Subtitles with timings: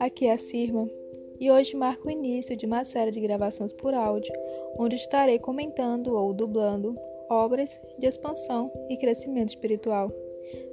[0.00, 0.88] aqui é a Sirma
[1.38, 4.32] e hoje marca o início de uma série de gravações por áudio,
[4.78, 6.96] onde estarei comentando ou dublando
[7.30, 10.10] obras de expansão e crescimento espiritual.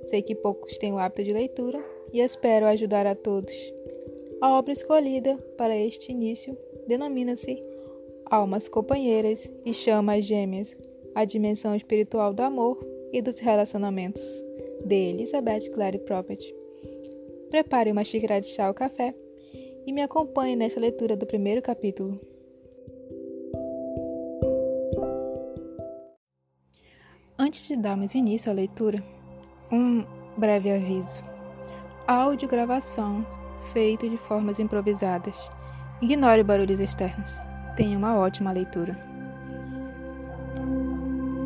[0.05, 1.82] Sei que poucos têm o hábito de leitura
[2.13, 3.54] e espero ajudar a todos.
[4.41, 7.61] A obra escolhida para este início denomina-se
[8.32, 10.75] Almas Companheiras e Chamas Gêmeas,
[11.14, 12.79] a dimensão espiritual do amor
[13.11, 14.23] e dos relacionamentos,
[14.86, 16.55] de Elizabeth Clary Prophet.
[17.50, 19.15] Prepare uma xícara de chá ou café
[19.86, 22.19] e me acompanhe nesta leitura do primeiro capítulo.
[27.39, 29.02] Antes de darmos início à leitura,
[29.71, 30.04] um
[30.38, 31.24] breve aviso.
[32.05, 33.25] Áudio gravação
[33.72, 35.50] feito de formas improvisadas.
[36.02, 37.39] Ignore barulhos externos.
[37.77, 38.94] Tenha uma ótima leitura.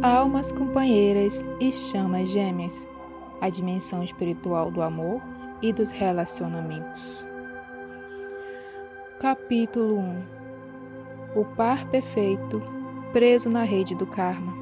[0.01, 2.87] Almas companheiras e chamas gêmeas.
[3.39, 5.21] A dimensão espiritual do amor
[5.61, 7.25] e dos relacionamentos.
[9.19, 10.23] Capítulo 1
[11.35, 12.61] O par perfeito
[13.13, 14.53] preso na rede do karma.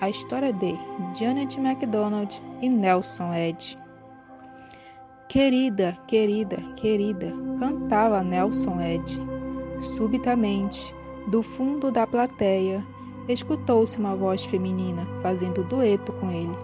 [0.00, 0.76] A história de
[1.18, 3.76] Janet MacDonald e Nelson Ed.
[5.28, 9.18] Querida, querida, querida, cantava Nelson Ed.
[9.78, 10.94] Subitamente,
[11.28, 12.82] do fundo da plateia,
[13.28, 16.56] escutou-se uma voz feminina fazendo dueto com ele.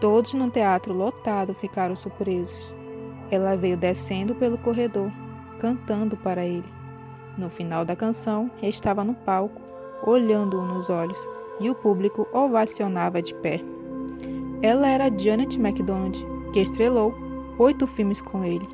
[0.00, 2.74] Todos no teatro lotado ficaram surpresos.
[3.32, 5.10] Ela veio descendo pelo corredor,
[5.58, 6.68] cantando para ele.
[7.38, 9.62] No final da canção, estava no palco,
[10.06, 11.18] olhando-o nos olhos,
[11.58, 13.58] e o público ovacionava de pé.
[14.60, 16.22] Ela era Janet MacDonald,
[16.52, 17.14] que estrelou
[17.58, 18.68] oito filmes com ele.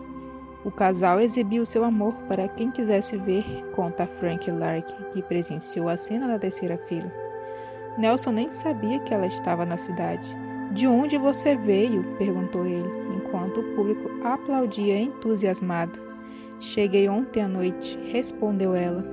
[0.65, 3.45] O casal exibiu seu amor para quem quisesse ver,
[3.77, 7.11] conta Frank Lark, que presenciou a cena da terceira fila.
[7.97, 10.35] Nelson nem sabia que ela estava na cidade.
[10.73, 12.03] De onde você veio?
[12.19, 12.91] perguntou ele,
[13.29, 16.01] enquanto o público aplaudia entusiasmado.
[16.61, 19.05] Cheguei ontem à noite, respondeu ela.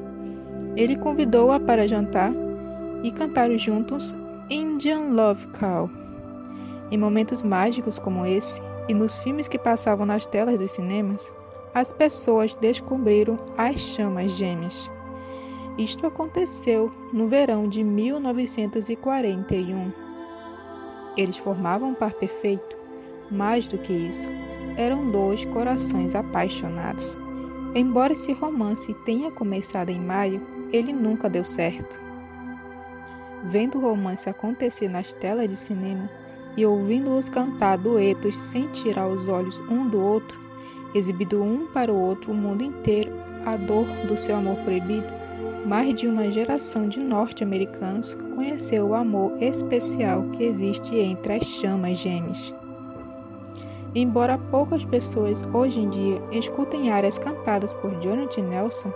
[0.75, 2.31] Ele convidou-a para jantar
[3.03, 4.15] e cantaram juntos
[4.49, 5.89] Indian Love Call.
[6.89, 11.33] Em momentos mágicos como esse, e nos filmes que passavam nas telas dos cinemas,
[11.73, 14.89] as pessoas descobriram as chamas gêmeas.
[15.77, 20.05] Isto aconteceu no verão de 1941
[21.17, 22.74] eles formavam um par perfeito.
[23.31, 24.27] Mais do que isso,
[24.77, 27.17] eram dois corações apaixonados.
[27.73, 30.41] Embora esse romance tenha começado em maio,
[30.71, 31.99] ele nunca deu certo.
[33.45, 36.09] Vendo o romance acontecer nas telas de cinema
[36.57, 40.39] e ouvindo-os cantar duetos sem tirar os olhos um do outro,
[40.93, 43.11] exibindo um para o outro o mundo inteiro
[43.45, 45.07] a dor do seu amor proibido,
[45.65, 51.97] mais de uma geração de norte-americanos conheceu o amor especial que existe entre as chamas
[51.97, 52.53] gêmeas.
[53.95, 58.91] Embora poucas pessoas hoje em dia escutem áreas cantadas por Jonathan Nelson,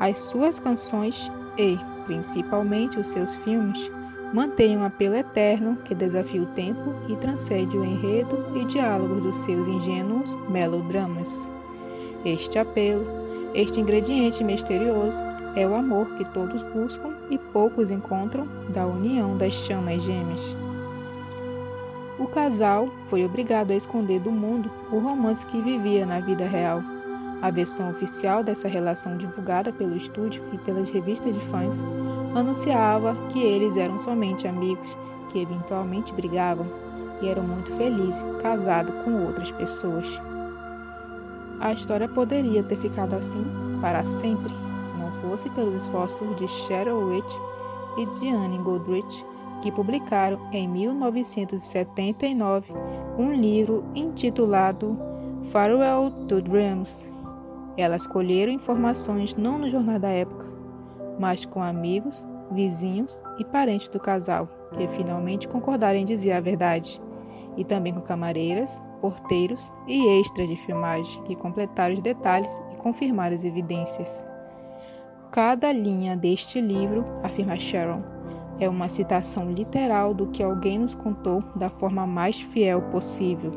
[0.00, 3.88] as suas canções e, principalmente, os seus filmes
[4.34, 9.36] mantêm um apelo eterno que desafia o tempo e transcende o enredo e diálogos dos
[9.36, 11.48] seus ingênuos melodramas.
[12.24, 13.06] Este apelo,
[13.54, 15.20] este ingrediente misterioso,
[15.54, 20.56] é o amor que todos buscam e poucos encontram da união das chamas gêmeas.
[22.26, 26.82] O casal foi obrigado a esconder do mundo o romance que vivia na vida real.
[27.40, 31.80] A versão oficial dessa relação divulgada pelo estúdio e pelas revistas de fãs
[32.34, 34.88] anunciava que eles eram somente amigos
[35.28, 36.66] que eventualmente brigavam
[37.22, 40.20] e eram muito felizes casados com outras pessoas.
[41.60, 43.44] A história poderia ter ficado assim
[43.80, 47.40] para sempre se não fosse pelos esforços de Cheryl Rich
[47.98, 49.24] e Diane Goodrich,
[49.62, 52.72] que publicaram em 1979
[53.18, 54.98] um livro intitulado
[55.50, 57.08] Farewell to Dreams.
[57.76, 60.46] Elas colheram informações não no jornal da época,
[61.18, 67.00] mas com amigos, vizinhos e parentes do casal, que finalmente concordaram em dizer a verdade,
[67.56, 73.34] e também com camareiras, porteiros e extras de filmagem que completaram os detalhes e confirmaram
[73.34, 74.24] as evidências.
[75.30, 78.02] Cada linha deste livro, afirma Sharon,
[78.58, 83.52] é uma citação literal do que alguém nos contou da forma mais fiel possível.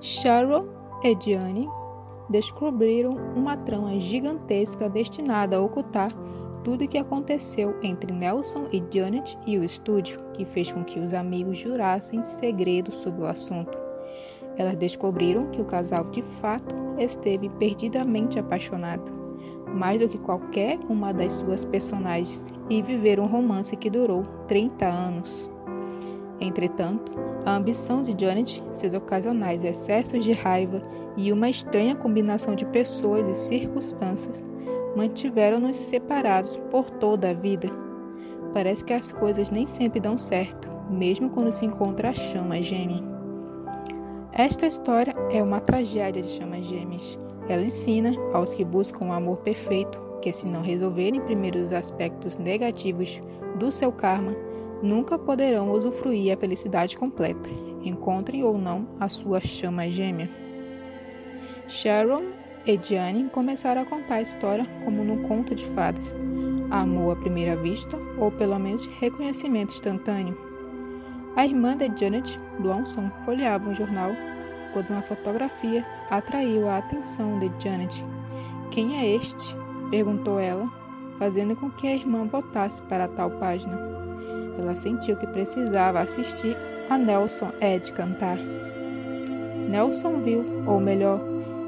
[0.00, 0.66] Sharon
[1.02, 1.68] e Diane
[2.28, 6.12] descobriram uma trama gigantesca destinada a ocultar
[6.64, 10.98] tudo o que aconteceu entre Nelson e Janet e o estúdio, que fez com que
[10.98, 13.78] os amigos jurassem segredos sobre o assunto.
[14.56, 19.27] Elas descobriram que o casal de fato esteve perdidamente apaixonado
[19.74, 24.86] mais do que qualquer uma das suas personagens e viver um romance que durou 30
[24.86, 25.50] anos.
[26.40, 27.12] Entretanto,
[27.44, 30.82] a ambição de Janet, seus ocasionais excessos de raiva
[31.16, 34.42] e uma estranha combinação de pessoas e circunstâncias
[34.96, 37.68] mantiveram-nos separados por toda a vida.
[38.52, 43.02] Parece que as coisas nem sempre dão certo, mesmo quando se encontra a chama gêmea.
[44.32, 47.18] Esta história é uma tragédia de chamas gêmeas.
[47.48, 51.72] Ela ensina aos que buscam o um amor perfeito que, se não resolverem primeiro os
[51.72, 53.20] aspectos negativos
[53.58, 54.34] do seu karma,
[54.82, 57.48] nunca poderão usufruir a felicidade completa,
[57.82, 60.28] encontrem ou não a sua chama gêmea.
[61.66, 62.22] Sharon
[62.66, 66.18] e Diane começaram a contar a história como num conto de fadas,
[66.70, 70.36] amor à primeira vista ou pelo menos reconhecimento instantâneo.
[71.36, 74.10] A irmã de Janet, Blonson, folheava um jornal
[74.78, 78.02] quando uma fotografia atraiu a atenção de Janet.
[78.70, 79.56] Quem é este?
[79.90, 80.70] perguntou ela,
[81.18, 83.76] fazendo com que a irmã voltasse para tal página.
[84.56, 86.56] Ela sentiu que precisava assistir
[86.88, 88.38] a Nelson Ed cantar.
[89.68, 91.20] Nelson viu, ou melhor,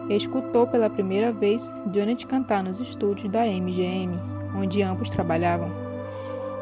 [0.08, 4.20] escutou pela primeira vez Janet cantar nos estúdios da MGM,
[4.54, 5.89] onde ambos trabalhavam.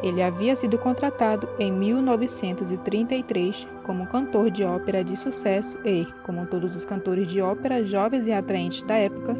[0.03, 6.75] Ele havia sido contratado em 1933 como cantor de ópera de sucesso e, como todos
[6.75, 9.35] os cantores de ópera jovens e atraentes da época,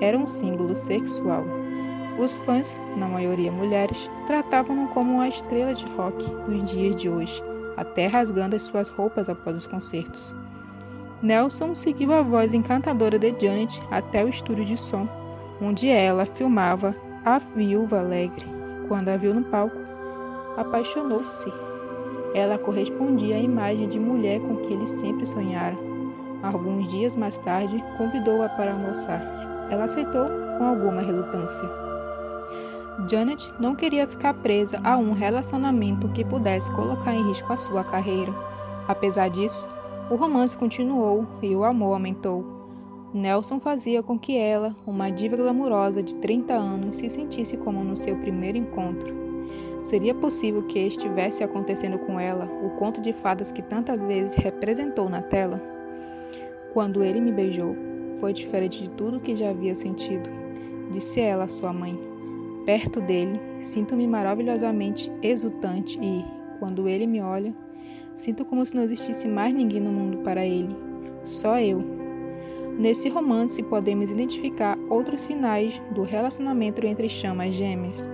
[0.00, 1.44] era um símbolo sexual.
[2.18, 7.42] Os fãs, na maioria mulheres, tratavam-no como uma estrela de rock dos dias de hoje,
[7.76, 10.34] até rasgando as suas roupas após os concertos.
[11.22, 15.06] Nelson seguiu a voz encantadora de Janet até o estúdio de som,
[15.60, 16.94] onde ela filmava
[17.24, 18.46] a viúva alegre.
[18.88, 19.76] Quando a viu no palco,
[20.58, 21.50] apaixonou-se.
[22.34, 25.76] Ela correspondia à imagem de mulher com que ele sempre sonhara.
[26.42, 29.22] Alguns dias mais tarde, convidou-a para almoçar.
[29.70, 30.26] Ela aceitou
[30.58, 31.68] com alguma relutância.
[33.08, 37.84] Janet não queria ficar presa a um relacionamento que pudesse colocar em risco a sua
[37.84, 38.32] carreira.
[38.88, 39.68] Apesar disso,
[40.10, 42.44] o romance continuou e o amor aumentou.
[43.14, 47.96] Nelson fazia com que ela, uma diva glamurosa de 30 anos, se sentisse como no
[47.96, 49.27] seu primeiro encontro.
[49.84, 55.08] Seria possível que estivesse acontecendo com ela o conto de fadas que tantas vezes representou
[55.08, 55.62] na tela?
[56.72, 57.74] Quando ele me beijou,
[58.20, 60.28] foi diferente de tudo que já havia sentido,
[60.90, 61.98] disse ela à sua mãe.
[62.66, 66.24] Perto dele, sinto-me maravilhosamente exultante e,
[66.58, 67.54] quando ele me olha,
[68.18, 70.76] Sinto como se não existisse mais ninguém no mundo para ele,
[71.22, 71.80] só eu.
[72.76, 78.10] Nesse romance podemos identificar outros sinais do relacionamento entre chamas gêmeas.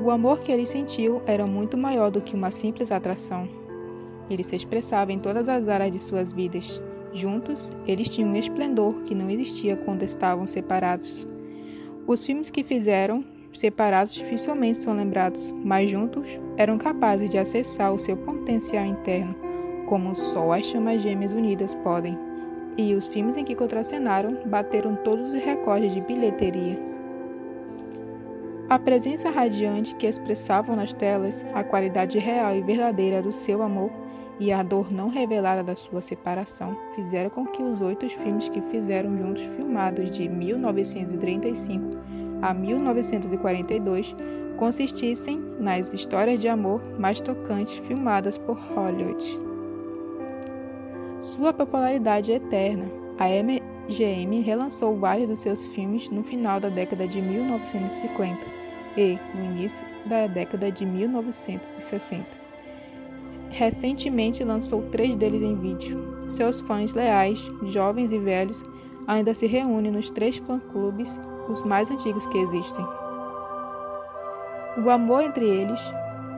[0.00, 3.48] O amor que ele sentiu era muito maior do que uma simples atração.
[4.30, 6.80] Ele se expressava em todas as áreas de suas vidas.
[7.12, 11.26] Juntos, eles tinham um esplendor que não existia quando estavam separados.
[12.06, 17.98] Os filmes que fizeram separados dificilmente são lembrados, mas juntos eram capazes de acessar o
[17.98, 19.34] seu potencial interno,
[19.86, 22.14] como só as chamas gêmeas unidas podem.
[22.76, 26.87] E os filmes em que contracenaram bateram todos os recordes de bilheteria.
[28.70, 33.90] A presença radiante que expressavam nas telas, a qualidade real e verdadeira do seu amor
[34.38, 38.60] e a dor não revelada da sua separação fizeram com que os oito filmes que
[38.60, 41.96] fizeram juntos, filmados de 1935
[42.42, 44.14] a 1942
[44.58, 49.40] consistissem nas histórias de amor mais tocantes filmadas por Hollywood.
[51.20, 52.84] Sua popularidade é eterna.
[53.18, 58.57] A MGM relançou vários dos seus filmes no final da década de 1950
[58.98, 62.26] e no início da década de 1960.
[63.50, 66.28] Recentemente lançou três deles em vídeo.
[66.28, 68.62] Seus fãs leais, jovens e velhos,
[69.06, 72.84] ainda se reúnem nos três fã-clubes os mais antigos que existem.
[74.84, 75.80] O amor entre eles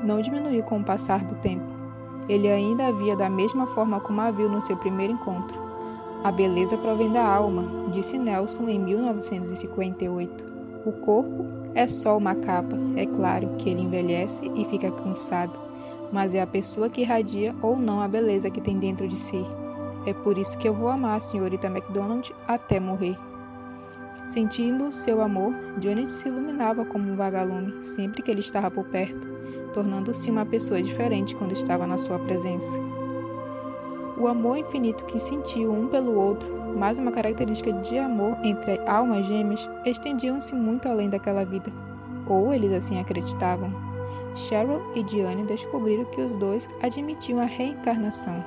[0.05, 1.73] não diminuiu com o passar do tempo.
[2.29, 5.59] Ele ainda havia da mesma forma como a viu no seu primeiro encontro.
[6.23, 10.51] A beleza provém da alma, disse Nelson em 1958.
[10.87, 12.77] O corpo é só uma capa.
[12.97, 15.59] É claro que ele envelhece e fica cansado,
[16.13, 19.43] mas é a pessoa que irradia ou não a beleza que tem dentro de si.
[20.07, 23.17] É por isso que eu vou amar a senhorita MacDonald até morrer.
[24.25, 29.27] Sentindo seu amor, Johnny se iluminava como um vagalume sempre que ele estava por perto,
[29.73, 32.71] tornando-se uma pessoa diferente quando estava na sua presença.
[34.17, 39.27] O amor infinito que sentiu um pelo outro, mais uma característica de amor entre almas
[39.27, 41.71] gêmeas, estendiam-se muito além daquela vida,
[42.27, 43.69] ou eles assim acreditavam.
[44.35, 48.45] Cheryl e Diane descobriram que os dois admitiam a reencarnação.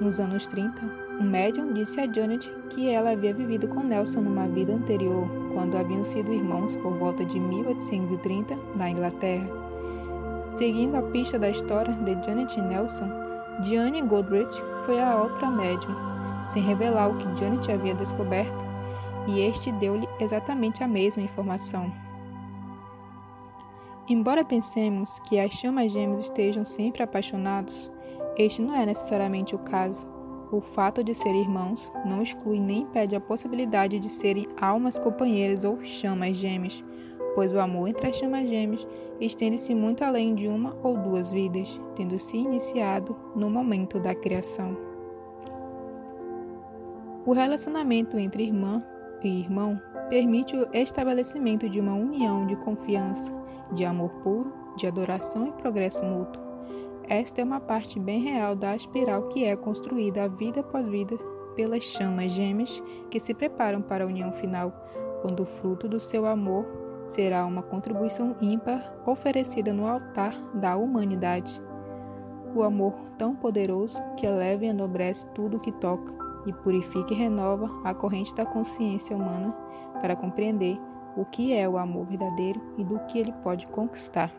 [0.00, 0.82] Nos anos 30,
[1.20, 5.76] um médium disse a Janet que ela havia vivido com Nelson numa vida anterior, quando
[5.76, 9.48] haviam sido irmãos por volta de 1830 na Inglaterra.
[10.54, 13.08] Seguindo a pista da história de Janet Nelson,
[13.62, 16.15] Diane Goodrich foi a ópera médium,
[16.46, 18.64] sem revelar o que Janet havia descoberto,
[19.26, 21.92] e este deu-lhe exatamente a mesma informação.
[24.08, 27.90] Embora pensemos que as chamas gêmeas estejam sempre apaixonados,
[28.38, 30.06] este não é necessariamente o caso.
[30.52, 35.64] O fato de serem irmãos não exclui nem impede a possibilidade de serem almas companheiras
[35.64, 36.84] ou chamas gêmeas,
[37.34, 38.86] pois o amor entre as chamas gêmeas
[39.20, 44.85] estende-se muito além de uma ou duas vidas, tendo se iniciado no momento da criação.
[47.26, 48.80] O relacionamento entre irmã
[49.20, 53.32] e irmão permite o estabelecimento de uma união de confiança,
[53.72, 56.40] de amor puro, de adoração e progresso mútuo.
[57.08, 61.18] Esta é uma parte bem real da espiral que é construída a vida após vida
[61.56, 62.80] pelas chamas gêmeas
[63.10, 64.72] que se preparam para a união final,
[65.20, 66.64] quando o fruto do seu amor
[67.04, 71.60] será uma contribuição ímpar oferecida no altar da humanidade.
[72.54, 77.16] O amor tão poderoso que eleva e enobrece tudo o que toca e purifica e
[77.16, 79.54] renova a corrente da consciência humana
[80.00, 80.78] para compreender
[81.16, 84.32] o que é o amor verdadeiro e do que ele pode conquistar.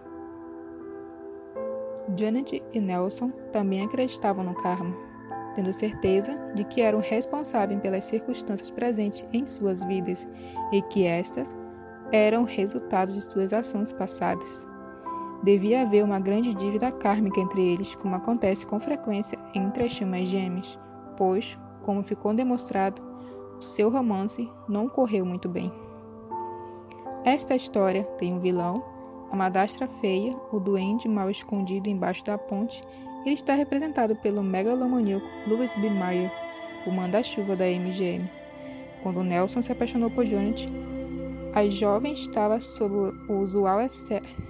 [2.15, 4.95] Janet e Nelson também acreditavam no karma,
[5.55, 10.27] tendo certeza de que eram responsáveis pelas circunstâncias presentes em suas vidas
[10.71, 11.53] e que estas
[12.11, 14.67] eram resultado de suas ações passadas.
[15.43, 20.27] Devia haver uma grande dívida kármica entre eles, como acontece com frequência entre as chamas
[20.27, 20.79] gêmeas,
[21.17, 21.57] pois
[21.87, 23.01] como ficou demonstrado,
[23.57, 25.71] o seu romance não correu muito bem.
[27.23, 28.83] Esta história tem um vilão,
[29.31, 32.83] a madastra feia, o duende mal escondido embaixo da ponte.
[33.25, 35.89] Ele está representado pelo megalomaníaco Louis B.
[35.89, 36.29] Mayer,
[36.85, 38.29] o manda-chuva da MGM.
[39.01, 40.67] Quando Nelson se apaixonou por Janet,
[41.55, 42.93] a jovem estava sob
[43.29, 43.79] o usual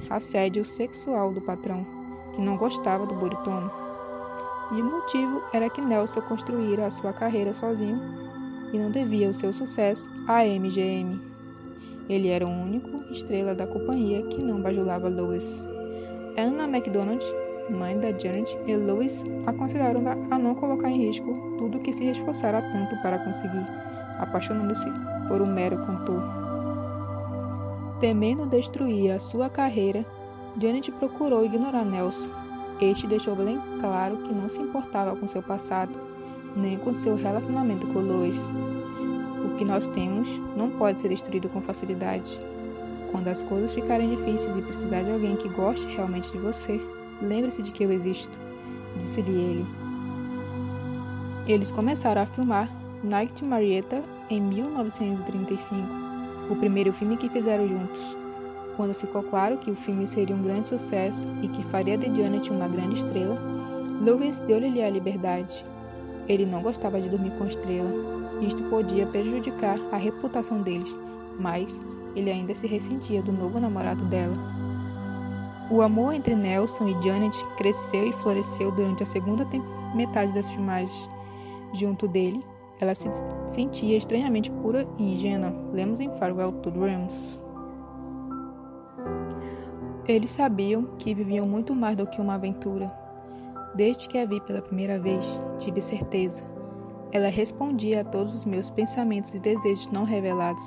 [0.09, 1.85] assédio sexual do patrão,
[2.33, 3.86] que não gostava do buritono.
[4.71, 8.01] E o motivo era que Nelson construíra a sua carreira sozinho
[8.73, 11.21] e não devia o seu sucesso à MGM.
[12.09, 15.65] Ele era o único estrela da companhia que não bajulava Lois.
[16.37, 17.23] Anna MacDonald,
[17.69, 22.61] mãe da Janet, e Lois aconselharam a não colocar em risco tudo que se esforçara
[22.61, 23.65] tanto para conseguir,
[24.19, 24.89] apaixonando-se
[25.29, 26.21] por um mero cantor.
[28.01, 30.05] Temendo destruir a sua carreira,
[30.59, 32.46] Janet procurou ignorar Nelson
[32.79, 35.99] este deixou bem claro que não se importava com seu passado,
[36.55, 38.47] nem com seu relacionamento com Lois.
[39.45, 42.39] O que nós temos não pode ser destruído com facilidade.
[43.11, 46.79] Quando as coisas ficarem difíceis e precisar de alguém que goste realmente de você,
[47.21, 48.37] lembre-se de que eu existo,
[48.97, 49.65] disse-lhe ele.
[51.47, 52.69] Eles começaram a filmar
[53.03, 55.81] Night Marietta em 1935,
[56.51, 58.26] o primeiro filme que fizeram juntos.
[58.77, 62.51] Quando ficou claro que o filme seria um grande sucesso e que faria de Janet
[62.51, 63.35] uma grande estrela,
[63.99, 65.65] Lewis deu-lhe a liberdade.
[66.29, 67.89] Ele não gostava de dormir com estrela.
[68.39, 70.95] Isto podia prejudicar a reputação deles,
[71.39, 71.81] mas
[72.15, 74.35] ele ainda se ressentia do novo namorado dela.
[75.71, 79.45] O amor entre Nelson e Janet cresceu e floresceu durante a segunda
[79.95, 81.09] metade das filmagens.
[81.73, 82.43] Junto dele,
[82.79, 83.09] ela se
[83.47, 85.51] sentia estranhamente pura e ingênua.
[85.73, 87.46] Lemos em Farewell to Dreams.
[90.07, 92.87] Eles sabiam que viviam muito mais do que uma aventura.
[93.75, 96.45] Desde que a vi pela primeira vez, tive certeza.
[97.11, 100.63] Ela respondia a todos os meus pensamentos e desejos não revelados.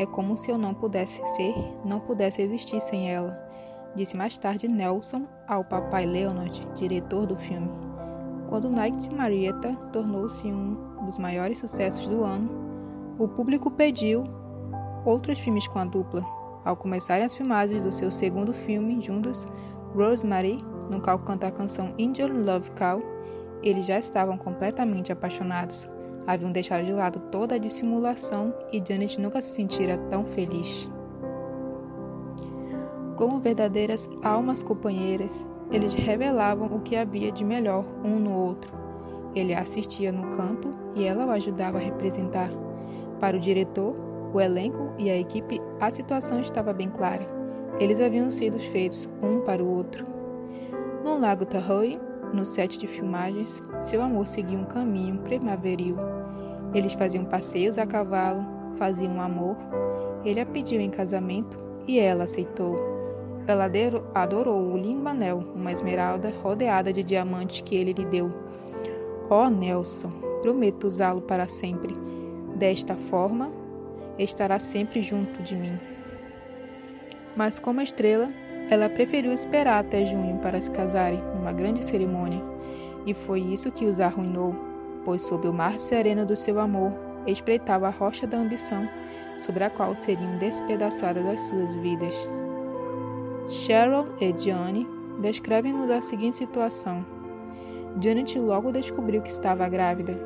[0.00, 1.54] É como se eu não pudesse ser,
[1.84, 3.38] não pudesse existir sem ela,
[3.94, 7.70] disse mais tarde Nelson ao papai Leonard, diretor do filme.
[8.48, 12.50] Quando Night Marietta tornou-se um dos maiores sucessos do ano,
[13.20, 14.24] o público pediu
[15.04, 16.22] outros filmes com a dupla,
[16.64, 19.46] ao começarem as filmagens do seu segundo filme juntos,
[19.94, 20.58] Rosemary,
[20.90, 23.02] no qual canta a canção Angel Love Call,
[23.62, 25.88] eles já estavam completamente apaixonados.
[26.26, 30.88] Haviam deixado de lado toda a dissimulação e Janet nunca se sentira tão feliz.
[33.16, 38.72] Como verdadeiras almas companheiras, eles revelavam o que havia de melhor um no outro.
[39.34, 42.50] Ele a assistia no canto e ela o ajudava a representar.
[43.20, 43.94] Para o diretor,
[44.34, 47.24] o elenco e a equipe, a situação estava bem clara.
[47.78, 50.04] Eles haviam sido feitos um para o outro.
[51.04, 51.96] No Lago Tahoe,
[52.32, 55.96] no set de filmagens, seu amor seguia um caminho primaveril.
[56.74, 58.44] Eles faziam passeios a cavalo,
[58.76, 59.56] faziam amor.
[60.24, 62.74] Ele a pediu em casamento e ela aceitou.
[63.46, 63.70] Ela
[64.14, 68.32] adorou o lindo anel, uma esmeralda rodeada de diamantes que ele lhe deu.
[69.30, 70.10] Oh, Nelson,
[70.42, 71.94] prometo usá-lo para sempre.
[72.56, 73.46] Desta forma,
[74.18, 75.78] estará sempre junto de mim.
[77.36, 78.28] Mas como estrela,
[78.70, 82.42] ela preferiu esperar até junho para se casarem numa grande cerimônia,
[83.06, 84.54] e foi isso que os arruinou,
[85.04, 86.92] pois sob o mar sereno do seu amor
[87.26, 88.88] espreitava a rocha da ambição
[89.36, 92.26] sobre a qual seriam despedaçadas as suas vidas.
[93.48, 94.86] Cheryl e Diane
[95.20, 97.04] descrevem-nos a seguinte situação.
[98.00, 100.18] Janet logo descobriu que estava grávida.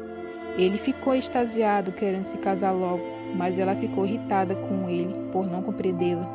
[0.57, 3.03] Ele ficou extasiado, querendo se casar logo,
[3.35, 6.27] mas ela ficou irritada com ele por não compreendê-la.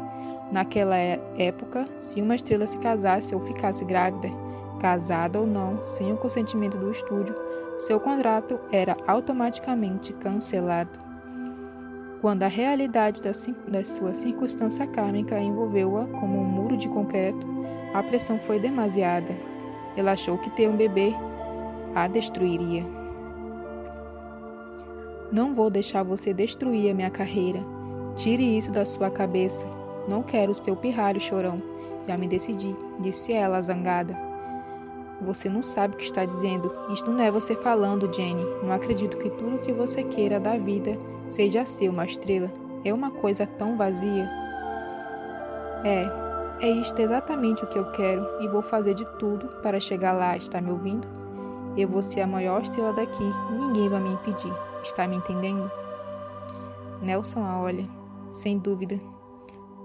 [0.51, 4.29] Naquela é, época, se uma estrela se casasse ou ficasse grávida,
[4.79, 7.33] casada ou não, sem o consentimento do estúdio,
[7.77, 10.99] seu contrato era automaticamente cancelado.
[12.21, 13.31] Quando a realidade da,
[13.67, 17.45] da sua circunstância kármica envolveu-a como um muro de concreto,
[17.93, 19.33] a pressão foi demasiada.
[19.97, 21.13] Ela achou que ter um bebê
[21.95, 22.85] a destruiria.
[25.33, 27.59] Não vou deixar você destruir a minha carreira.
[28.15, 29.65] Tire isso da sua cabeça.
[30.07, 31.59] Não quero seu pirralho chorão.
[32.07, 34.15] Já me decidi, disse ela zangada.
[35.23, 36.71] Você não sabe o que está dizendo.
[36.91, 38.45] Isto não é você falando, Jenny.
[38.61, 42.51] Não acredito que tudo o que você queira da vida seja ser uma estrela.
[42.85, 44.29] É uma coisa tão vazia.
[45.83, 46.05] É,
[46.61, 50.37] é isto exatamente o que eu quero e vou fazer de tudo para chegar lá.
[50.37, 51.07] Está me ouvindo?
[51.75, 53.31] Eu vou ser a maior estrela daqui.
[53.57, 54.53] Ninguém vai me impedir.
[54.83, 55.71] Está me entendendo?
[57.01, 57.87] Nelson a olha.
[58.29, 58.99] Sem dúvida.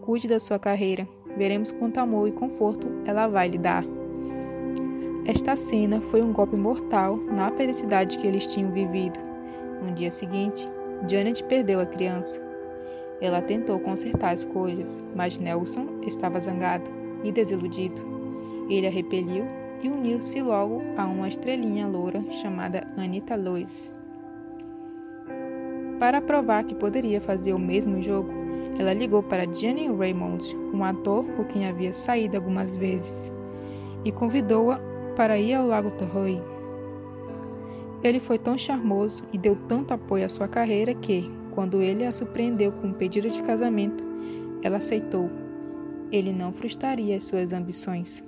[0.02, 1.08] Cuide da sua carreira.
[1.36, 3.84] Veremos quanto amor e conforto ela vai lhe dar.
[5.24, 9.20] Esta cena foi um golpe mortal na felicidade que eles tinham vivido.
[9.82, 10.66] No dia seguinte,
[11.08, 12.42] Janet perdeu a criança.
[13.20, 16.90] Ela tentou consertar as coisas, mas Nelson estava zangado
[17.22, 18.00] e desiludido.
[18.70, 19.44] Ele a repeliu
[19.82, 23.97] e uniu-se logo a uma estrelinha loura chamada Anita Lois.
[25.98, 28.30] Para provar que poderia fazer o mesmo jogo,
[28.78, 33.32] ela ligou para Jenny Raymond, um ator com quem havia saído algumas vezes,
[34.04, 34.80] e convidou-a
[35.16, 36.40] para ir ao Lago Torroi.
[38.04, 42.12] Ele foi tão charmoso e deu tanto apoio à sua carreira que, quando ele a
[42.12, 44.04] surpreendeu com um pedido de casamento,
[44.62, 45.28] ela aceitou.
[46.12, 48.24] Ele não frustraria as suas ambições.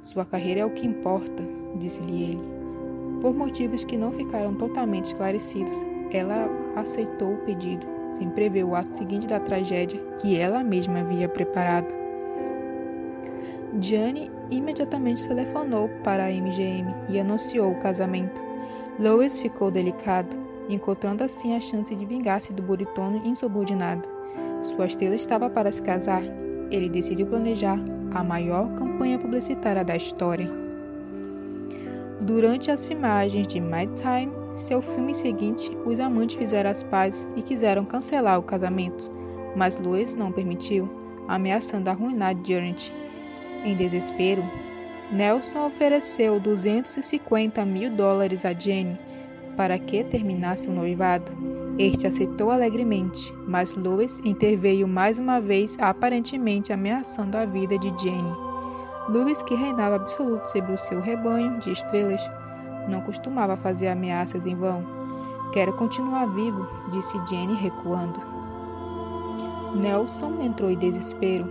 [0.00, 1.44] Sua carreira é o que importa,
[1.78, 2.42] disse-lhe ele.
[3.20, 5.76] Por motivos que não ficaram totalmente esclarecidos,
[6.10, 11.28] ela aceitou o pedido, sem prever o ato seguinte da tragédia que ela mesma havia
[11.28, 11.92] preparado.
[13.80, 18.40] Gianni imediatamente telefonou para a MGM e anunciou o casamento.
[18.98, 20.36] Lois ficou delicado,
[20.68, 24.08] encontrando assim a chance de vingar-se do buritono insubordinado.
[24.62, 26.22] Sua estrela estava para se casar.
[26.70, 27.78] Ele decidiu planejar
[28.14, 30.50] a maior campanha publicitária da história.
[32.20, 37.42] Durante as filmagens de My Time, seu filme seguinte, os amantes fizeram as pazes e
[37.42, 39.10] quiseram cancelar o casamento,
[39.54, 40.88] mas Lois não permitiu,
[41.28, 42.92] ameaçando arruinar Janet
[43.64, 44.44] em desespero,
[45.10, 48.98] Nelson ofereceu 250 mil dólares a Jenny
[49.56, 51.32] para que terminasse o noivado.
[51.78, 58.34] Este aceitou alegremente, mas Louis interveio mais uma vez, aparentemente ameaçando a vida de Jenny.
[59.08, 62.20] Louis, que reinava absoluto sobre o seu rebanho de estrelas,
[62.88, 64.84] não costumava fazer ameaças em vão.
[65.52, 68.20] Quero continuar vivo, disse Jenny, recuando.
[69.74, 71.46] Nelson entrou em desespero.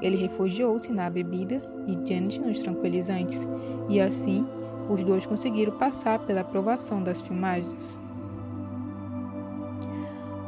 [0.00, 3.48] Ele refugiou-se na bebida e Janet nos tranquilizantes,
[3.88, 4.46] e assim
[4.88, 8.00] os dois conseguiram passar pela aprovação das filmagens.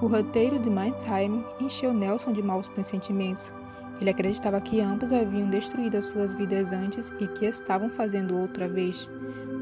[0.00, 3.52] O roteiro de Mindtime encheu Nelson de maus pressentimentos.
[4.00, 8.66] Ele acreditava que ambos haviam destruído as suas vidas antes e que estavam fazendo outra
[8.66, 9.10] vez.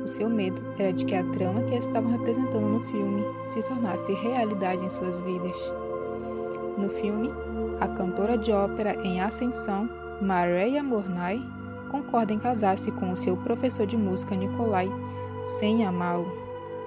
[0.09, 4.83] Seu medo era de que a trama que estavam representando no filme se tornasse realidade
[4.83, 5.57] em suas vidas.
[6.79, 7.31] No filme,
[7.79, 9.89] a cantora de ópera em ascensão,
[10.23, 11.43] Maria Mornay,
[11.91, 14.91] concorda em casar-se com o seu professor de música Nicolai,
[15.43, 16.33] sem amá-lo.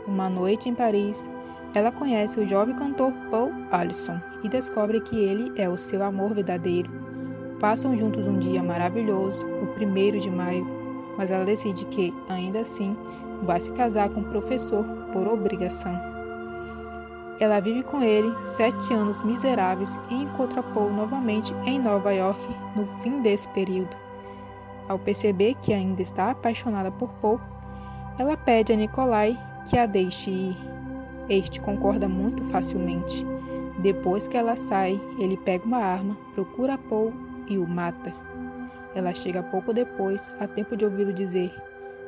[0.07, 1.29] Uma noite em Paris,
[1.75, 6.33] ela conhece o jovem cantor Paul Allison e descobre que ele é o seu amor
[6.33, 6.89] verdadeiro.
[7.59, 10.80] Passam juntos um dia maravilhoso, o primeiro de maio,
[11.17, 12.95] mas ela decide que, ainda assim,
[13.43, 15.99] vai se casar com o professor por obrigação.
[17.39, 22.39] Ela vive com ele sete anos miseráveis e encontra Paul novamente em Nova York
[22.75, 23.97] no fim desse período.
[24.87, 27.39] Ao perceber que ainda está apaixonada por Paul,
[28.19, 29.35] ela pede a Nikolai
[29.67, 30.57] que a deixe ir.
[31.29, 33.25] Este concorda muito facilmente.
[33.79, 37.11] Depois que ela sai, ele pega uma arma, procura Paul
[37.47, 38.13] e o mata.
[38.93, 41.53] Ela chega pouco depois, a tempo de ouvi-lo dizer: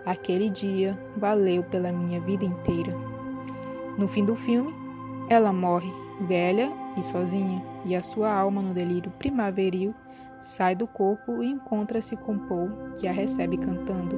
[0.06, 2.94] Aquele dia valeu pela minha vida inteira.
[3.98, 4.74] No fim do filme,
[5.30, 5.94] ela morre,
[6.28, 9.94] velha e sozinha, e a sua alma, no delírio primaveril,
[10.40, 12.70] sai do corpo e encontra-se com Paul,
[13.00, 14.18] que a recebe cantando.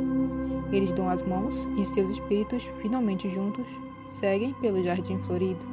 [0.72, 3.68] Eles dão as mãos e seus espíritos, finalmente juntos,
[4.06, 5.66] seguem pelo jardim florido.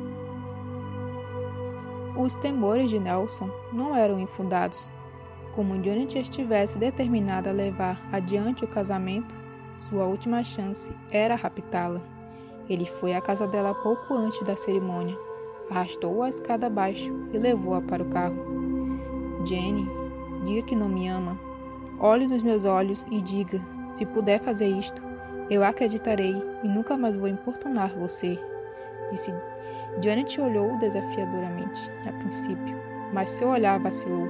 [2.16, 4.90] Os temores de Nelson não eram infundados.
[5.54, 9.34] Como Janet estivesse determinada a levar adiante o casamento,
[9.76, 12.00] sua última chance era raptá-la.
[12.68, 15.18] Ele foi à casa dela pouco antes da cerimônia,
[15.68, 18.36] arrastou-a a escada abaixo e levou-a para o carro.
[19.44, 19.86] Jenny,
[20.44, 21.38] diga que não me ama.
[22.00, 23.60] Olhe nos meus olhos e diga:
[23.92, 25.02] se puder fazer isto,
[25.50, 28.38] eu acreditarei e nunca mais vou importunar você.
[29.10, 29.32] Disse.
[30.00, 32.74] Janet olhou desafiadoramente, a princípio,
[33.12, 34.26] mas seu olhar vacilou.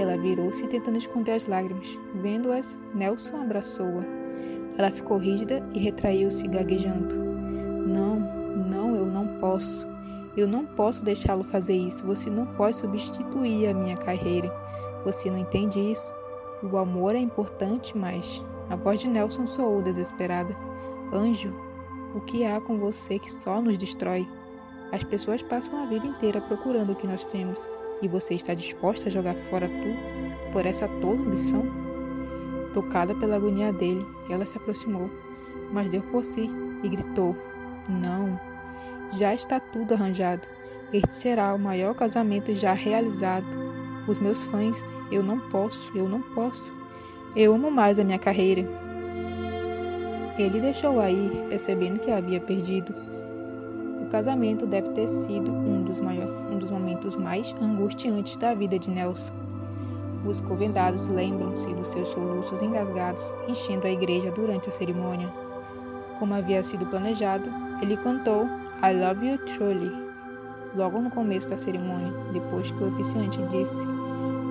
[0.00, 2.00] Ela virou-se tentando esconder as lágrimas.
[2.14, 4.02] Vendo-as, Nelson abraçou-a.
[4.78, 7.16] Ela ficou rígida e retraiu-se, gaguejando.
[7.16, 9.86] Não, não, eu não posso.
[10.38, 12.06] Eu não posso deixá-lo fazer isso.
[12.06, 14.50] Você não pode substituir a minha carreira.
[15.04, 16.10] Você não entende isso?
[16.62, 18.42] O amor é importante, mas.
[18.70, 20.56] A voz de Nelson soou desesperada.
[21.12, 21.54] Anjo,
[22.14, 24.26] o que há com você que só nos destrói?
[24.92, 27.68] As pessoas passam a vida inteira procurando o que nós temos.
[28.02, 31.64] E você está disposta a jogar fora tudo por essa tola ambição?
[32.72, 35.10] Tocada pela agonia dele, ela se aproximou,
[35.72, 36.48] mas deu por si
[36.82, 37.36] e gritou:
[37.88, 38.38] Não,
[39.12, 40.46] já está tudo arranjado.
[40.92, 43.46] Este será o maior casamento já realizado.
[44.08, 44.82] Os meus fãs,
[45.12, 46.72] eu não posso, eu não posso.
[47.36, 48.66] Eu amo mais a minha carreira.
[50.36, 52.94] Ele deixou-a ir, percebendo que havia perdido.
[54.02, 58.78] O casamento deve ter sido um dos, maior, um dos momentos mais angustiantes da vida
[58.78, 59.32] de Nelson.
[60.24, 65.32] Os convidados lembram-se dos seus soluços engasgados enchendo a igreja durante a cerimônia.
[66.18, 67.50] Como havia sido planejado,
[67.82, 68.46] ele cantou
[68.82, 70.10] I Love You Truly
[70.76, 73.82] logo no começo da cerimônia, depois que o oficiante disse: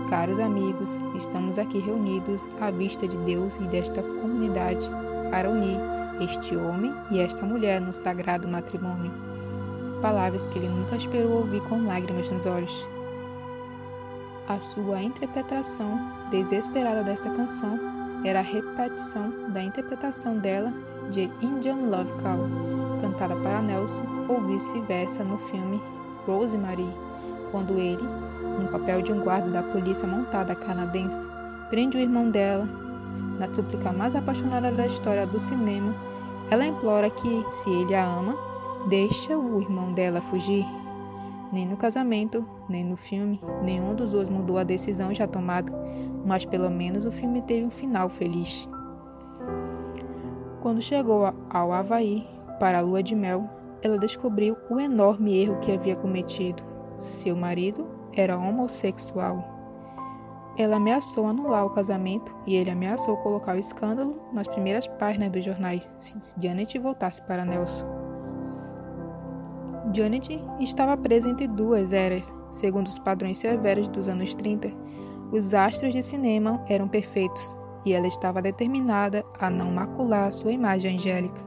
[0.09, 4.89] Caros amigos, estamos aqui reunidos à vista de Deus e desta comunidade
[5.31, 5.79] para unir
[6.19, 9.11] este homem e esta mulher no sagrado matrimônio.
[10.01, 12.87] Palavras que ele nunca esperou ouvir com lágrimas nos olhos.
[14.47, 15.99] A sua interpretação
[16.31, 17.79] desesperada desta canção
[18.25, 20.73] era a repetição da interpretação dela
[21.09, 22.47] de Indian Love Call,
[23.01, 25.81] cantada para Nelson ou vice-versa no filme
[26.25, 26.87] Rosemary,
[27.51, 28.03] quando ele,
[28.59, 31.27] no papel de um guarda da polícia montada canadense,
[31.69, 32.67] prende o irmão dela.
[33.37, 35.93] Na súplica mais apaixonada da história do cinema,
[36.51, 38.48] ela implora que, se ele a ama,
[38.87, 40.65] deixa o irmão dela fugir.
[41.51, 45.73] Nem no casamento, nem no filme, nenhum dos dois mudou a decisão já tomada,
[46.25, 48.69] mas pelo menos o filme teve um final feliz.
[50.61, 52.27] Quando chegou ao Havaí
[52.59, 53.49] para a lua de mel,
[53.81, 56.61] ela descobriu o enorme erro que havia cometido.
[56.99, 59.57] Seu marido era homossexual.
[60.57, 65.45] Ela ameaçou anular o casamento e ele ameaçou colocar o escândalo nas primeiras páginas dos
[65.45, 67.98] jornais se Janet voltasse para Nelson.
[69.91, 72.33] Janet estava presa entre duas eras.
[72.51, 74.71] Segundo os padrões severos dos anos 30,
[75.31, 80.95] os astros de cinema eram perfeitos e ela estava determinada a não macular sua imagem
[80.95, 81.41] angélica.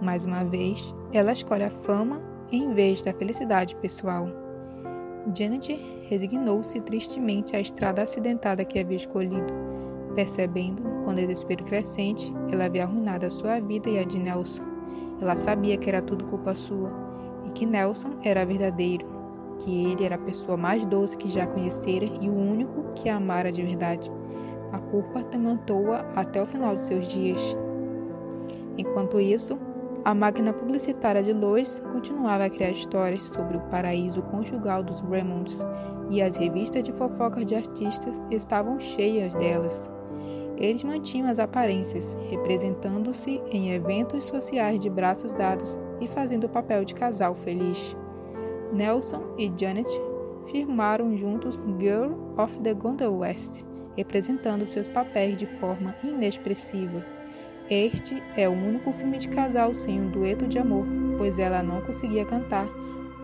[0.00, 4.26] Mais uma vez, ela escolhe a fama em vez da felicidade pessoal.
[5.34, 9.52] Janet resignou-se tristemente à estrada acidentada que havia escolhido,
[10.14, 14.64] percebendo, com desespero crescente, ela havia arruinado a sua vida e a de Nelson.
[15.20, 17.05] Ela sabia que era tudo culpa sua
[17.56, 19.06] que Nelson era verdadeiro,
[19.60, 23.16] que ele era a pessoa mais doce que já conhecera e o único que a
[23.16, 24.12] amara de verdade.
[24.72, 27.40] A culpa atormentou-a até o final de seus dias.
[28.76, 29.58] Enquanto isso,
[30.04, 35.64] a máquina publicitária de Lois continuava a criar histórias sobre o paraíso conjugal dos Raymonds
[36.10, 39.90] e as revistas de fofocas de artistas estavam cheias delas.
[40.56, 46.84] Eles mantinham as aparências, representando-se em eventos sociais de braços dados e fazendo o papel
[46.84, 47.96] de casal feliz.
[48.72, 49.88] Nelson e Janet
[50.50, 53.64] firmaram juntos Girl of the Golden West,
[53.96, 57.04] representando seus papéis de forma inexpressiva.
[57.68, 60.86] Este é o único filme de casal sem um dueto de amor,
[61.18, 62.68] pois ela não conseguia cantar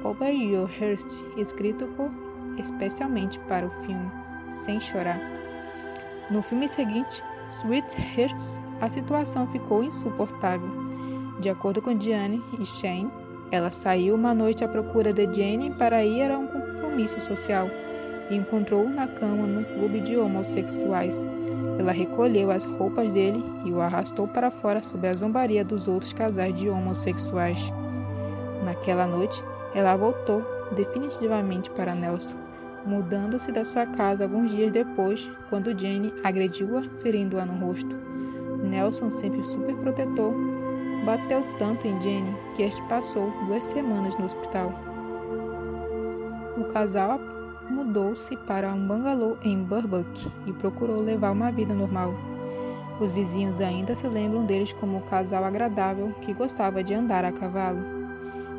[0.05, 2.11] Over Your Heart, escrito por
[2.59, 4.11] especialmente para o filme,
[4.51, 5.32] sem chorar.
[6.33, 7.23] No filme seguinte,
[7.59, 10.71] Sweet Hearts, a situação ficou insuportável.
[11.41, 13.13] De acordo com Diane e Shane,
[13.51, 17.69] ela saiu uma noite à procura de Jane para ir a um compromisso social
[18.31, 21.23] e encontrou-o na cama num clube de homossexuais.
[21.79, 26.15] Ela recolheu as roupas dele e o arrastou para fora sob a zombaria dos outros
[26.15, 27.61] casais de homossexuais.
[28.65, 30.43] Naquela noite, ela voltou
[30.75, 32.42] definitivamente para Nelson,
[32.87, 37.95] mudando-se da sua casa alguns dias depois, quando Jane agrediu-a, ferindo-a no rosto.
[38.63, 40.35] Nelson, sempre super protetor,
[41.05, 44.73] bateu tanto em Jane que este passou duas semanas no hospital.
[46.57, 47.19] O casal
[47.71, 52.15] mudou-se para um bangalô em Burbank e procurou levar uma vida normal.
[53.01, 57.33] Os vizinhos ainda se lembram deles como o casal agradável que gostava de andar a
[57.33, 58.02] cavalo.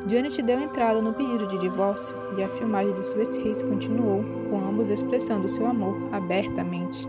[0.07, 4.57] Janet deu entrada no pedido de divórcio e a filmagem de Sweet Hills continuou, com
[4.57, 7.07] ambos expressando seu amor abertamente,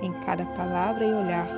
[0.00, 1.48] em cada palavra e olhar.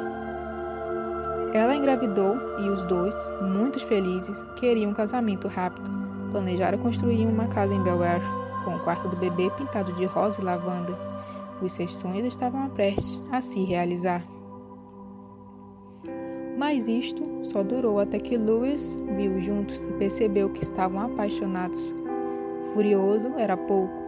[1.53, 5.91] Ela engravidou e os dois, muito felizes, queriam um casamento rápido.
[6.31, 8.23] Planejaram construir uma casa em Bel Air,
[8.65, 10.99] com o quarto do bebê pintado de rosa e lavanda.
[11.63, 14.23] Os seus sonhos estavam prestes a se realizar.
[16.57, 21.95] Mas isto só durou até que Louis viu juntos e percebeu que estavam apaixonados.
[22.73, 24.03] Furioso era pouco.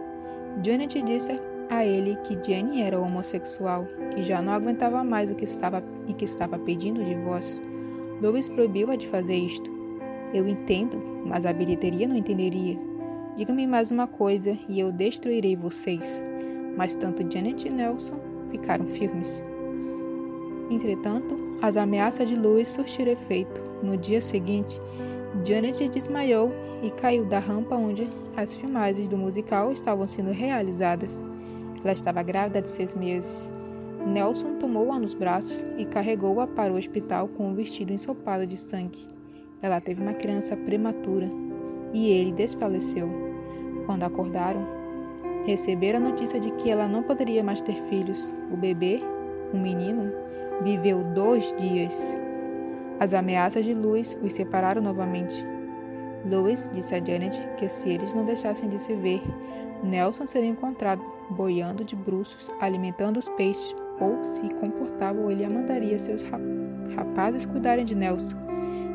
[0.63, 1.35] Janet disse
[1.69, 6.13] a ele que Jenny era homossexual, que já não aguentava mais o que estava e
[6.13, 7.61] que estava pedindo divórcio.
[8.21, 9.71] Louis proibiu-a de fazer isto.
[10.33, 12.77] Eu entendo, mas a bilheteria não entenderia.
[13.35, 16.25] Diga-me mais uma coisa e eu destruirei vocês.
[16.75, 18.15] Mas tanto Janet e Nelson
[18.51, 19.45] ficaram firmes.
[20.69, 23.61] Entretanto, as ameaças de Louis surtiram efeito.
[23.83, 24.79] No dia seguinte,
[25.45, 31.19] Janet desmaiou e caiu da rampa onde as filmagens do musical estavam sendo realizadas.
[31.83, 33.51] Ela estava grávida de seis meses.
[34.05, 39.07] Nelson tomou-a nos braços e carregou-a para o hospital com um vestido ensopado de sangue.
[39.61, 41.29] Ela teve uma criança prematura
[41.93, 43.09] e ele desfaleceu.
[43.85, 44.65] Quando acordaram,
[45.45, 48.33] receberam a notícia de que ela não poderia mais ter filhos.
[48.51, 48.99] O bebê,
[49.53, 50.11] um menino,
[50.61, 52.17] Viveu dois dias.
[52.99, 55.45] As ameaças de Louis os separaram novamente.
[56.25, 59.21] Louis disse a Janet que se eles não deixassem de se ver,
[59.81, 65.97] Nelson seria encontrado boiando de bruços, alimentando os peixes, ou se comportava, ele a mandaria
[65.97, 66.23] seus
[66.93, 68.37] rapazes cuidarem de Nelson,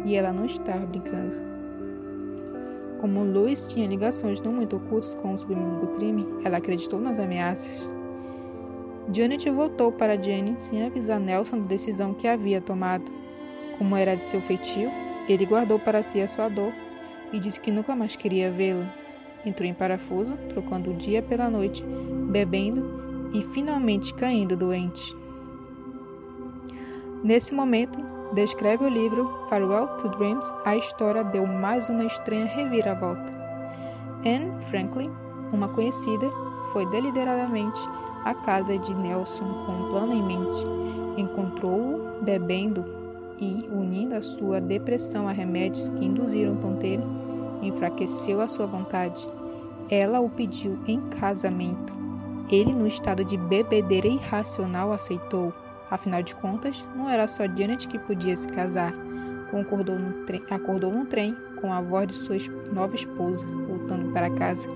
[0.05, 1.35] e ela não estava brincando.
[2.99, 7.19] Como Louis tinha ligações não muito ocultas com o submundo do crime, ela acreditou nas
[7.19, 7.94] ameaças.
[9.13, 13.13] Janet voltou para Jenny sem avisar Nelson da decisão que havia tomado.
[13.79, 14.91] Como era de seu feitio,
[15.29, 16.73] ele guardou para si a sua dor
[17.33, 18.87] e disse que nunca mais queria vê-la.
[19.45, 21.85] Entrou em parafuso, trocando o dia pela noite,
[22.31, 25.15] bebendo e finalmente caindo doente.
[27.23, 27.99] Nesse momento,
[28.35, 33.33] descreve o livro Farewell to Dreams, a história deu mais uma estranha reviravolta.
[34.25, 35.11] Anne Franklin,
[35.53, 36.31] uma conhecida,
[36.73, 37.81] foi deliberadamente
[38.25, 40.67] à casa de Nelson com um plano em mente.
[41.17, 42.85] Encontrou-o bebendo
[43.39, 47.05] e, unindo a sua depressão a remédios que induziram tonteira,
[47.63, 49.27] enfraqueceu a sua vontade.
[49.91, 51.93] Ela o pediu em casamento.
[52.51, 55.53] Ele, no estado de bebedeira irracional, aceitou.
[55.91, 58.93] Afinal de contas, não era só Janet que podia se casar.
[59.51, 60.15] Concordou no
[60.51, 62.37] acordou no trem com a voz de sua
[62.73, 64.69] nova esposa, voltando para casa,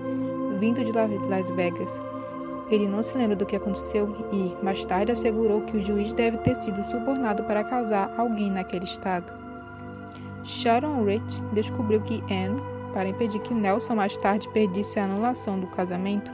[0.59, 0.91] vindo de
[1.27, 2.01] Las Vegas.
[2.69, 6.37] Ele não se lembra do que aconteceu e, mais tarde, assegurou que o juiz deve
[6.39, 9.33] ter sido subornado para casar alguém naquele estado.
[10.43, 12.61] Sharon Rich descobriu que Anne,
[12.93, 16.31] para impedir que Nelson mais tarde perdisse a anulação do casamento,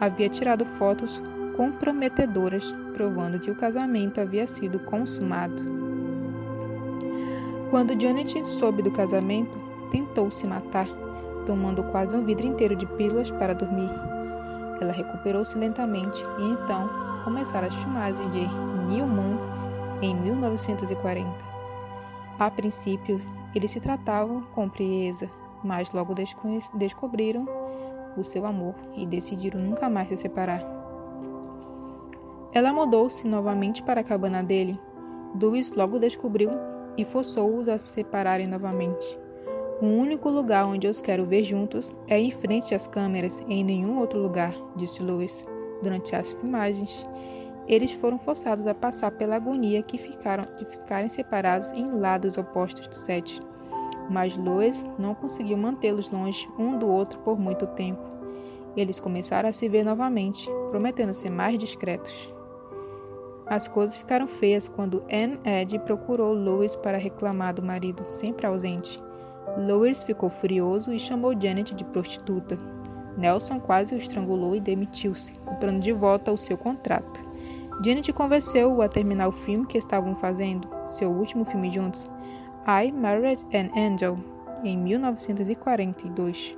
[0.00, 1.20] havia tirado fotos
[1.56, 5.62] comprometedoras provando que o casamento havia sido consumado.
[7.70, 9.58] Quando Janet soube do casamento,
[9.90, 10.88] tentou se matar,
[11.46, 13.90] tomando quase um vidro inteiro de pílulas para dormir.
[14.80, 16.88] Ela recuperou-se lentamente e então
[17.24, 18.46] começaram as filmagens de
[18.88, 19.36] New Moon
[20.00, 21.28] em 1940.
[22.38, 23.20] A princípio,
[23.54, 25.28] eles se tratavam com frieza,
[25.64, 26.14] mas logo
[26.74, 27.46] descobriram
[28.16, 30.62] o seu amor e decidiram nunca mais se separar.
[32.52, 34.78] Ela mudou-se novamente para a cabana dele.
[35.40, 36.50] Louis logo descobriu
[36.96, 39.27] e forçou-os a se separarem novamente.
[39.80, 44.00] O único lugar onde os quero ver juntos é em frente às câmeras, em nenhum
[44.00, 45.44] outro lugar, disse Louis.
[45.80, 47.06] Durante as filmagens,
[47.68, 52.88] eles foram forçados a passar pela agonia que ficaram de ficarem separados em lados opostos
[52.88, 53.38] do set.
[54.10, 58.02] Mas Louis não conseguiu mantê-los longe um do outro por muito tempo.
[58.76, 62.34] Eles começaram a se ver novamente, prometendo ser mais discretos.
[63.46, 69.00] As coisas ficaram feias quando Anne Ed procurou Louis para reclamar do marido, sempre ausente.
[69.56, 72.58] Lowers ficou furioso e chamou Janet de prostituta.
[73.16, 77.26] Nelson quase o estrangulou e demitiu-se, comprando de volta o seu contrato.
[77.84, 82.08] Janet convenceu-o a terminar o filme que estavam fazendo, seu último filme juntos,
[82.66, 84.18] I Married an Angel,
[84.64, 86.56] em 1942.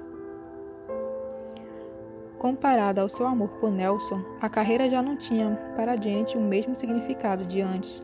[2.38, 6.74] Comparada ao seu amor por Nelson, a carreira já não tinha para Janet o mesmo
[6.74, 8.00] significado de antes.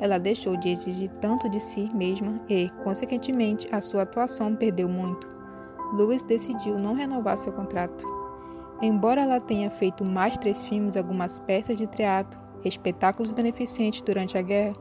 [0.00, 5.28] Ela deixou de exigir tanto de si mesma e, consequentemente, a sua atuação perdeu muito.
[5.92, 8.04] Lewis decidiu não renovar seu contrato.
[8.80, 14.42] Embora ela tenha feito mais três filmes, algumas peças de teatro, espetáculos beneficentes durante a
[14.42, 14.74] guerra,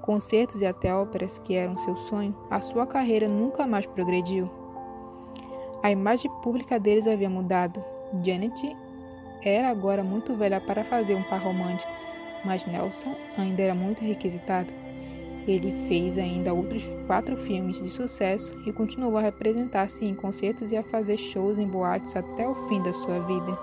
[0.00, 4.46] concertos e até óperas que eram seu sonho, a sua carreira nunca mais progrediu.
[5.82, 7.80] A imagem pública deles havia mudado.
[8.22, 8.74] Janet
[9.44, 11.92] era agora muito velha para fazer um par romântico,
[12.44, 14.72] mas Nelson ainda era muito requisitado.
[15.46, 20.76] Ele fez ainda outros quatro filmes de sucesso e continuou a representar-se em concertos e
[20.76, 23.58] a fazer shows em boates até o fim da sua vida.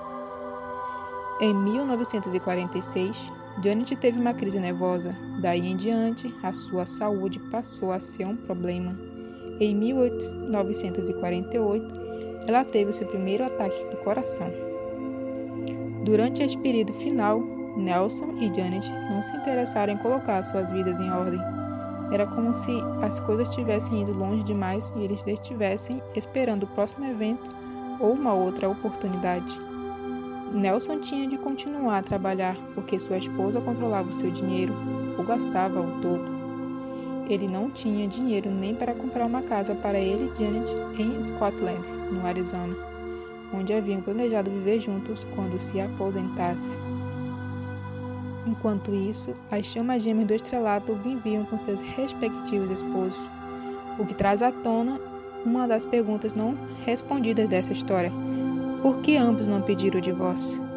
[1.40, 3.32] Em 1946,
[3.64, 5.16] Janet teve uma crise nervosa.
[5.42, 8.94] Daí em diante, a sua saúde passou a ser um problema.
[9.60, 12.00] Em 1948,
[12.48, 14.52] ela teve seu primeiro ataque do coração.
[16.04, 17.42] Durante esse período final,
[17.80, 21.40] Nelson e Janet não se interessaram em colocar suas vidas em ordem.
[22.12, 27.06] Era como se as coisas tivessem ido longe demais e eles estivessem esperando o próximo
[27.06, 27.48] evento
[28.00, 29.60] ou uma outra oportunidade.
[30.54, 34.74] Nelson tinha de continuar a trabalhar porque sua esposa controlava o seu dinheiro
[35.18, 36.40] ou gastava o todo.
[37.30, 41.88] Ele não tinha dinheiro nem para comprar uma casa para ele e Janet em Scotland,
[42.12, 42.76] no Arizona,
[43.54, 46.89] onde haviam planejado viver juntos quando se aposentasse.
[48.46, 53.20] Enquanto isso, as chamas gêmeas do estrelato viviam com seus respectivos esposos,
[54.00, 55.00] o que traz à tona
[55.46, 58.12] uma das perguntas não respondidas dessa história:
[58.82, 60.68] por que ambos não pediram o divórcio?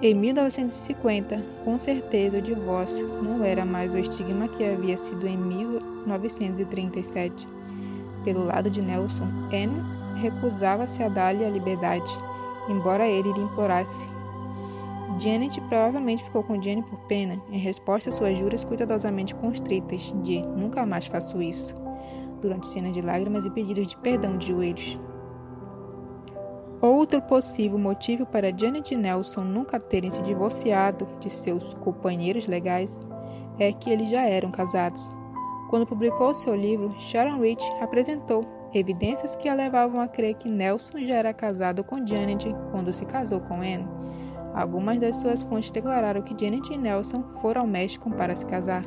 [0.00, 5.36] Em 1950, com certeza o divórcio não era mais o estigma que havia sido em
[5.36, 7.46] 1937.
[8.24, 9.80] Pelo lado de Nelson, Anne
[10.16, 12.10] recusava-se a dar-lhe a liberdade,
[12.68, 14.08] embora ele lhe implorasse
[15.18, 20.42] Janet provavelmente ficou com Jenny por pena, em resposta às suas juras cuidadosamente constritas de
[20.42, 21.74] nunca mais faço isso,
[22.40, 24.96] durante cenas de lágrimas e pedidos de perdão de joelhos.
[26.80, 33.00] Outro possível motivo para Janet e Nelson nunca terem se divorciado de seus companheiros legais
[33.58, 35.08] é que eles já eram casados.
[35.70, 38.42] Quando publicou seu livro, Sharon Rich apresentou
[38.74, 43.04] evidências que a levavam a crer que Nelson já era casado com Janet quando se
[43.04, 43.86] casou com Anne
[44.54, 48.84] Algumas das suas fontes declararam que Janet e Nelson foram ao México para se casar.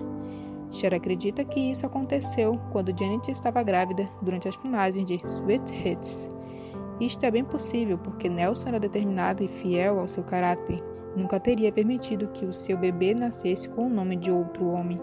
[0.72, 6.30] Cher acredita que isso aconteceu quando Janet estava grávida durante as filmagens de Sweet Hits.
[7.00, 10.80] Isto é bem possível porque Nelson era determinado e fiel ao seu caráter.
[11.16, 15.00] Nunca teria permitido que o seu bebê nascesse com o nome de outro homem.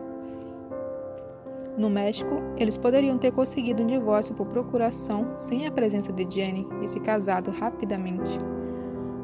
[1.76, 6.68] No México, eles poderiam ter conseguido um divórcio por procuração sem a presença de Jenny
[6.82, 8.38] e se casado rapidamente.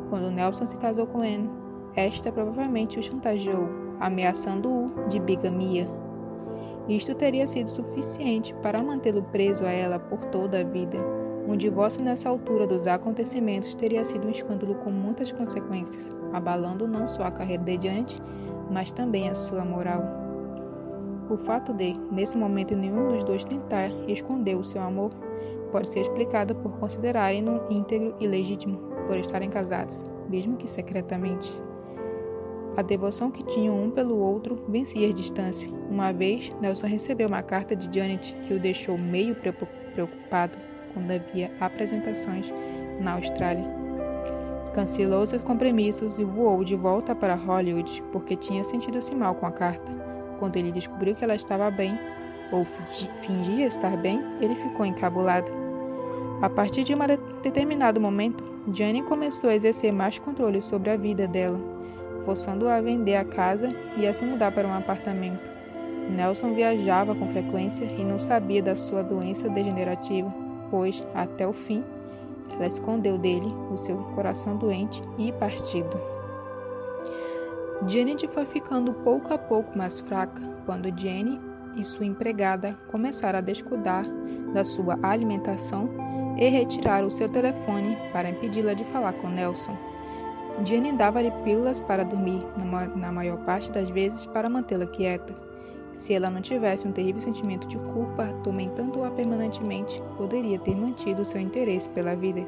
[0.09, 1.51] Quando Nelson se casou com Anne,
[1.94, 3.68] esta provavelmente o chantageou,
[4.01, 5.87] ameaçando-o de bigamia.
[6.88, 10.97] Isto teria sido suficiente para mantê-lo preso a ela por toda a vida.
[11.47, 17.09] Um divórcio nessa altura dos acontecimentos teria sido um escândalo com muitas consequências, abalando não
[17.09, 18.18] só a carreira de Janet,
[18.71, 20.03] mas também a sua moral.
[21.29, 25.11] O fato de, nesse momento, nenhum dos dois tentar esconder o seu amor
[25.71, 31.51] pode ser explicado por considerarem-no íntegro e legítimo por estarem casados, mesmo que secretamente.
[32.77, 35.68] A devoção que tinham um pelo outro vencia a distância.
[35.90, 40.57] Uma vez, Nelson recebeu uma carta de Janet que o deixou meio preocupado
[40.92, 42.53] quando havia apresentações
[43.01, 43.64] na Austrália.
[44.75, 49.51] Cancelou seus compromissos e voou de volta para Hollywood porque tinha sentido-se mal com a
[49.51, 49.90] carta.
[50.38, 51.99] Quando ele descobriu que ela estava bem,
[52.53, 55.67] ou fingia estar bem, ele ficou encabulado.
[56.40, 56.98] A partir de um
[57.42, 61.59] determinado momento, Jane começou a exercer mais controle sobre a vida dela,
[62.24, 65.51] forçando-a a vender a casa e a se mudar para um apartamento.
[66.09, 70.33] Nelson viajava com frequência e não sabia da sua doença degenerativa,
[70.70, 71.83] pois, até o fim,
[72.55, 75.96] ela escondeu dele o seu coração doente e partido.
[77.88, 81.40] Janet foi ficando pouco a pouco mais fraca quando Jenny
[81.77, 84.04] e sua empregada começaram a descuidar
[84.52, 85.88] da sua alimentação
[86.39, 89.77] e retirar o seu telefone para impedi-la de falar com Nelson.
[90.65, 92.45] Jenny dava-lhe pílulas para dormir,
[92.97, 95.35] na maior parte das vezes para mantê-la quieta.
[95.95, 101.41] Se ela não tivesse um terrível sentimento de culpa, atormentando-a permanentemente, poderia ter mantido seu
[101.41, 102.45] interesse pela vida.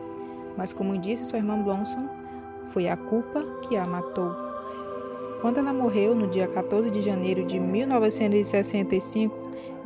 [0.57, 2.09] Mas, como disse sua irmã Blonson,
[2.68, 4.36] foi a culpa que a matou.
[5.41, 9.36] Quando ela morreu no dia 14 de janeiro de 1965,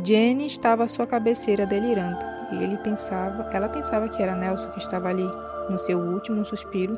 [0.02, 4.78] Jenny estava à sua cabeceira delirando e ele pensava, ela pensava que era Nelson que
[4.78, 5.28] estava ali,
[5.68, 6.94] no seu último suspiro,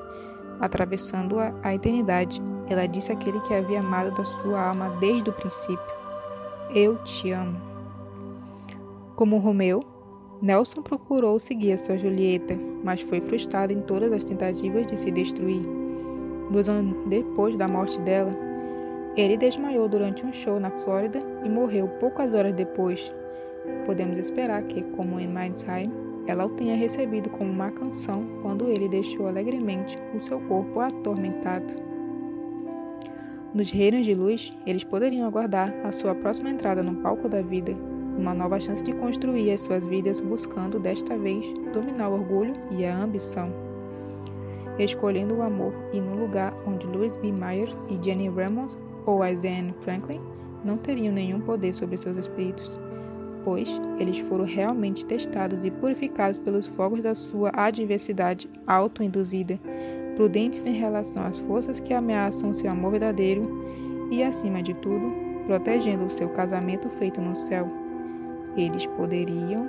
[0.61, 2.40] atravessando a, a eternidade.
[2.68, 5.94] Ela disse àquele que havia amado da sua alma desde o princípio:
[6.74, 7.57] Eu te amo.
[9.14, 9.82] Como Romeu,
[10.42, 15.11] Nelson procurou seguir a sua Julieta, mas foi frustrado em todas as tentativas de se
[15.11, 15.62] destruir.
[16.51, 18.30] Dois anos depois da morte dela,
[19.16, 23.12] ele desmaiou durante um show na Flórida e morreu poucas horas depois.
[23.85, 25.93] Podemos esperar que, como em Mindsheim,
[26.27, 31.75] ela o tenha recebido como uma canção quando ele deixou alegremente o seu corpo atormentado.
[33.55, 37.75] Nos reinos de luz, eles poderiam aguardar a sua próxima entrada no palco da vida,
[38.19, 42.85] uma nova chance de construir as suas vidas buscando desta vez dominar o orgulho e
[42.85, 43.53] a ambição.
[44.79, 47.33] Escolhendo o amor e no lugar onde Louis B.
[47.33, 50.21] Mayer e Jenny Ramos ou Isaiah Franklin
[50.64, 52.79] não teriam nenhum poder sobre seus espíritos,
[53.47, 59.57] pois eles foram realmente testados e purificados pelos fogos da sua adversidade autoinduzida,
[60.16, 63.44] prudentes em relação às forças que ameaçam seu amor verdadeiro
[64.11, 65.14] e, acima de tudo,
[65.47, 67.68] protegendo o seu casamento feito no céu.
[68.57, 69.68] Eles poderiam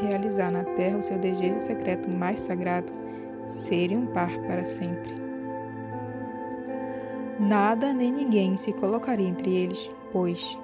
[0.00, 2.92] realizar na terra o seu desejo secreto mais sagrado,
[3.42, 5.14] serem um par para sempre.
[7.38, 10.56] Nada nem ninguém se colocaria entre eles, pois,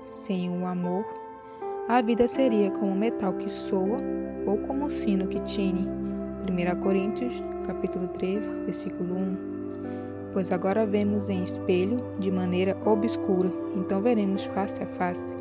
[0.00, 1.04] sem o amor,
[1.86, 3.98] a vida seria como metal que soa
[4.46, 5.86] ou como sino que tine.
[6.48, 10.32] 1 Coríntios, capítulo 13, versículo 1.
[10.32, 15.36] Pois agora vemos em espelho de maneira obscura, então veremos face a face.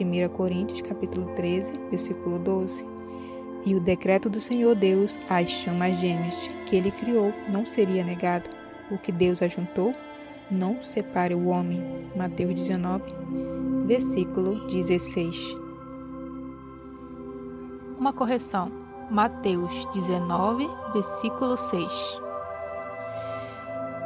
[0.00, 2.86] 1 Coríntios, capítulo 13, versículo 12.
[3.66, 8.48] E o decreto do Senhor Deus às chamas gêmeas que ele criou não seria negado.
[8.90, 9.92] O que Deus ajuntou,
[10.50, 11.82] não separe o homem.
[12.14, 13.04] Mateus 19,
[13.86, 15.65] versículo 16.
[17.98, 18.70] Uma correção.
[19.10, 22.20] Mateus 19, versículo 6.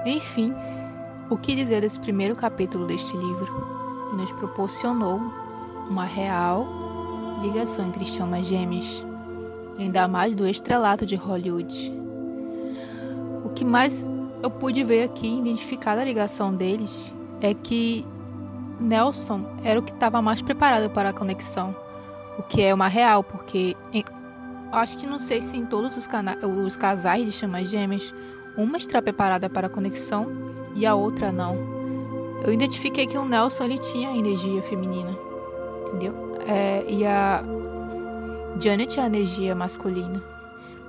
[0.07, 0.55] Enfim,
[1.29, 3.47] o que dizer desse primeiro capítulo deste livro,
[4.09, 5.21] que nos proporcionou
[5.89, 6.69] uma real
[7.43, 9.05] ligação entre chamas gêmeas,
[9.77, 11.93] ainda mais do estrelato de Hollywood.
[13.45, 14.07] O que mais
[14.41, 18.07] eu pude ver aqui, identificar a ligação deles, é que
[18.79, 21.75] Nelson era o que estava mais preparado para a conexão
[22.41, 24.03] o que é uma real, porque em,
[24.73, 26.09] acho que não sei se em todos os,
[26.65, 28.15] os casais de chamas gêmeas,
[28.57, 30.27] uma está preparada para a conexão
[30.75, 31.55] e a outra não.
[32.43, 35.11] Eu identifiquei que o Nelson ele tinha energia feminina,
[35.87, 36.15] entendeu?
[36.49, 37.45] É, e a
[38.59, 40.23] Janet a energia masculina,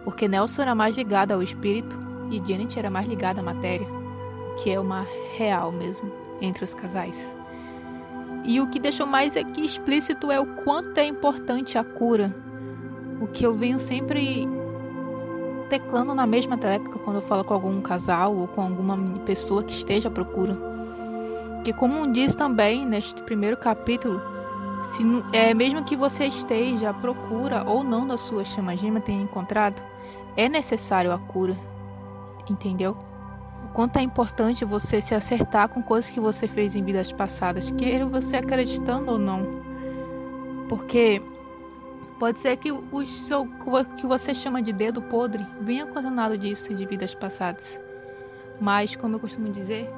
[0.06, 2.00] porque Nelson era mais ligado ao espírito
[2.32, 3.88] e Janet era mais ligada à matéria,
[4.64, 5.06] que é uma
[5.38, 6.10] real mesmo
[6.42, 7.36] entre os casais.
[8.44, 12.34] E o que deixou mais aqui explícito é o quanto é importante a cura.
[13.22, 14.48] O que eu venho sempre
[15.70, 19.74] teclando na mesma tecla quando eu falo com algum casal ou com alguma pessoa que
[19.74, 20.58] esteja à procura.
[21.64, 24.20] Que como diz também neste primeiro capítulo,
[24.84, 29.22] se é mesmo que você esteja à procura ou não da sua chama gema tenha
[29.22, 29.82] encontrado,
[30.36, 31.56] é necessário a cura.
[32.50, 32.98] Entendeu?
[33.74, 38.06] Quanto é importante você se acertar com coisas que você fez em vidas passadas, queira
[38.06, 39.62] você acreditando ou não.
[40.68, 41.22] Porque
[42.20, 43.48] pode ser que o seu
[43.98, 47.80] que você chama de dedo podre venha ocasionado disso de vidas passadas.
[48.60, 49.90] Mas, como eu costumo dizer,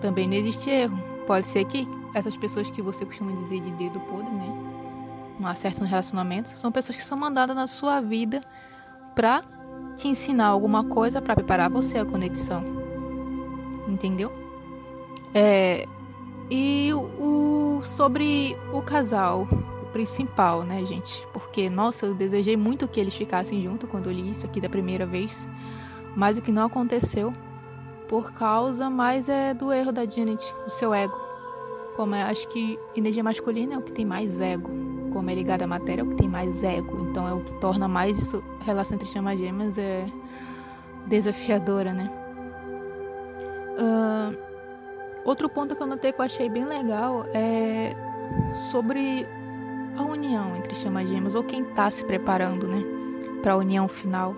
[0.00, 0.96] também não existe erro.
[1.26, 4.48] Pode ser que essas pessoas que você costuma dizer de dedo podre, né?
[5.40, 8.40] Não acertam no relacionamento, são pessoas que são mandadas na sua vida
[9.14, 9.42] para
[9.96, 12.75] te ensinar alguma coisa para preparar você a conexão
[13.96, 14.30] entendeu?
[15.34, 15.86] É,
[16.50, 19.48] e o, sobre o casal
[19.92, 21.26] principal, né, gente?
[21.32, 24.68] Porque, nossa, eu desejei muito que eles ficassem juntos quando eu li isso aqui da
[24.68, 25.48] primeira vez,
[26.14, 27.32] mas o que não aconteceu
[28.06, 31.18] por causa mais é do erro da Janet, o seu ego.
[31.96, 34.70] Como é, acho que energia masculina é o que tem mais ego,
[35.12, 37.52] como é ligada à matéria é o que tem mais ego, então é o que
[37.54, 40.04] torna mais isso, relação entre chamas gêmeas é
[41.06, 42.25] desafiadora, né?
[43.78, 44.36] Uh,
[45.24, 47.92] outro ponto que eu notei que eu achei bem legal é
[48.70, 49.26] sobre
[49.96, 52.82] a união entre chamas gêmeas ou quem está se preparando, né,
[53.42, 54.34] para a união final,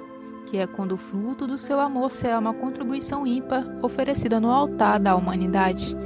[0.46, 4.98] que é quando o fruto do seu amor será uma contribuição ímpar oferecida no altar
[4.98, 5.96] da humanidade.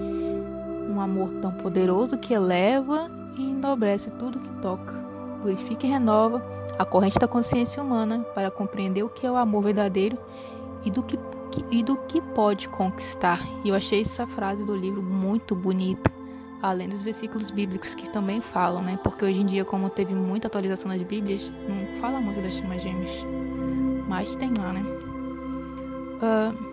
[0.89, 4.93] Um amor tão poderoso que eleva e enobrece tudo que toca,
[5.41, 6.43] purifica e renova
[6.79, 10.19] a corrente da consciência humana para compreender o que é o amor verdadeiro
[10.85, 11.19] e do que
[11.53, 13.39] que, e do que pode conquistar.
[13.65, 16.11] E eu achei essa frase do livro muito bonita,
[16.61, 18.99] além dos versículos bíblicos que também falam, né?
[19.05, 22.83] Porque hoje em dia, como teve muita atualização das Bíblias, não fala muito das chamas
[22.83, 23.13] gêmeas,
[24.09, 24.83] mas tem lá, né?
[26.23, 26.73] Uh,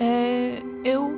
[0.00, 1.10] É, eu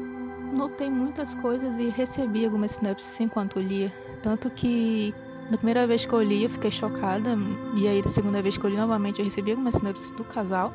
[0.53, 3.91] notei muitas coisas e recebi algumas sinapses enquanto lia.
[4.23, 5.15] Tanto que
[5.51, 7.31] na primeira vez que eu li, eu fiquei chocada.
[7.77, 10.73] E aí, da segunda vez que eu li novamente, eu recebi algumas sinapses do casal.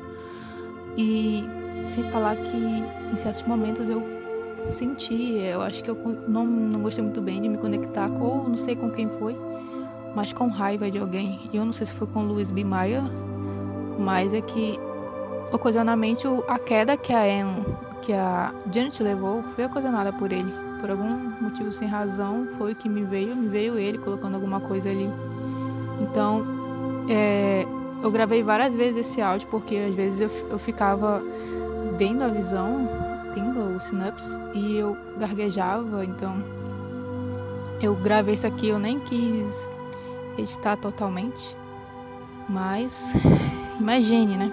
[0.96, 1.44] E
[1.84, 4.02] sem falar que em certos momentos eu
[4.68, 5.96] senti, eu acho que eu
[6.28, 9.36] não, não gostei muito bem de me conectar, ou não sei com quem foi,
[10.14, 11.48] mas com raiva de alguém.
[11.52, 12.64] Eu não sei se foi com Luiz B.
[12.64, 13.02] Maia,
[13.98, 14.78] mas é que
[15.52, 17.64] ocasionalmente a queda que a Anne,
[18.02, 20.52] que a Janet levou foi ocasionada por ele.
[20.80, 24.60] Por algum motivo sem razão, foi o que me veio, me veio ele colocando alguma
[24.60, 25.10] coisa ali.
[26.00, 26.42] Então,
[27.08, 27.66] é,
[28.02, 31.22] eu gravei várias vezes esse áudio porque às vezes eu, eu ficava
[32.00, 32.88] vendo a visão,
[33.34, 36.42] tendo o synapse, e eu gaguejava, então
[37.82, 39.70] eu gravei isso aqui, eu nem quis
[40.38, 41.54] editar totalmente,
[42.48, 43.12] mas
[43.78, 44.50] imagine, né?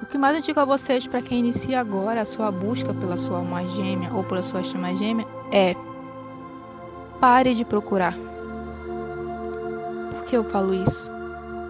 [0.00, 3.16] O que mais eu digo a vocês para quem inicia agora a sua busca pela
[3.16, 5.74] sua alma gêmea ou pela sua chama gêmea é
[7.20, 8.14] pare de procurar.
[10.12, 11.10] Por que eu falo isso?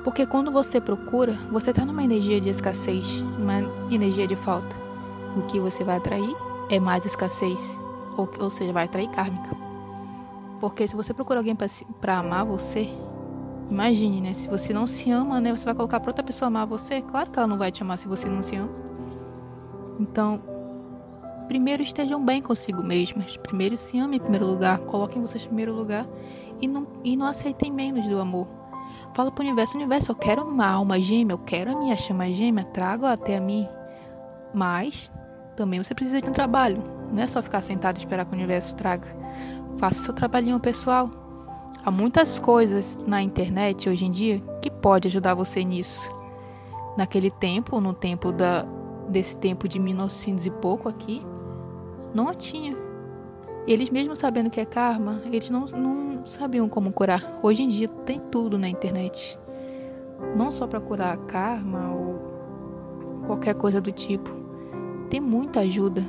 [0.05, 4.75] Porque quando você procura, você está numa energia de escassez, uma energia de falta.
[5.37, 6.35] O que você vai atrair
[6.71, 7.81] é mais escassez,
[8.17, 9.57] ou, ou seja, vai atrair kármica.
[10.61, 11.57] Porque se você procura alguém
[12.01, 12.89] para amar você,
[13.71, 14.33] imagine, né?
[14.33, 15.55] Se você não se ama, né?
[15.55, 17.03] Você vai colocar para outra pessoa amar você?
[17.03, 18.71] Claro que ela não vai te amar se você não se ama.
[20.01, 20.41] Então,
[21.49, 23.37] primeiro estejam bem consigo mesmas.
[23.37, 24.79] Primeiro se amem em primeiro lugar.
[24.81, 26.07] Coloquem vocês em primeiro lugar.
[26.61, 28.47] E não, e não aceitem menos do amor.
[29.15, 32.65] Fala pro universo, universo, eu quero uma alma gêmea, eu quero a minha chama gêmea,
[32.65, 33.69] trago até a mim.
[34.53, 35.11] Mas
[35.55, 36.83] também você precisa de um trabalho.
[37.13, 39.07] Não é só ficar sentado e esperar que o universo traga.
[39.79, 41.09] Faça seu trabalhinho pessoal.
[41.85, 46.09] Há muitas coisas na internet hoje em dia que pode ajudar você nisso.
[46.97, 48.67] Naquele tempo, no tempo da,
[49.09, 51.23] desse tempo de 1900 e pouco aqui,
[52.13, 52.84] não tinha.
[53.67, 57.39] Eles mesmo sabendo que é karma, eles não, não sabiam como curar.
[57.43, 59.39] Hoje em dia tem tudo na internet.
[60.37, 64.31] Não só para curar karma ou qualquer coisa do tipo.
[65.09, 66.05] Tem muita ajuda.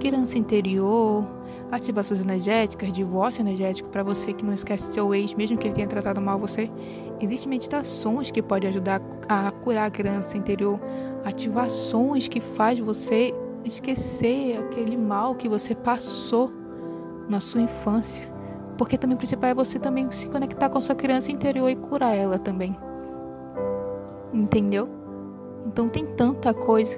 [0.00, 1.24] Criança interior,
[1.70, 5.86] ativações energéticas, divórcio energético para você que não esquece seu ex, mesmo que ele tenha
[5.86, 6.68] tratado mal você.
[7.20, 10.80] Existem meditações que podem ajudar a curar a criança interior,
[11.24, 13.32] ativações que faz você
[13.64, 16.57] esquecer aquele mal que você passou
[17.28, 18.26] na sua infância.
[18.76, 21.76] Porque também o principal é você também se conectar com a sua criança interior e
[21.76, 22.76] curar ela também.
[24.32, 24.88] Entendeu?
[25.66, 26.96] Então tem tanta coisa.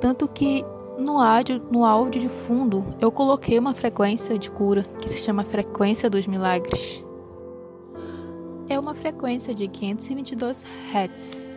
[0.00, 0.64] Tanto que
[0.98, 5.42] no áudio, no áudio de fundo eu coloquei uma frequência de cura que se chama
[5.42, 7.02] frequência dos milagres.
[8.68, 11.48] É uma frequência de 522 Hz,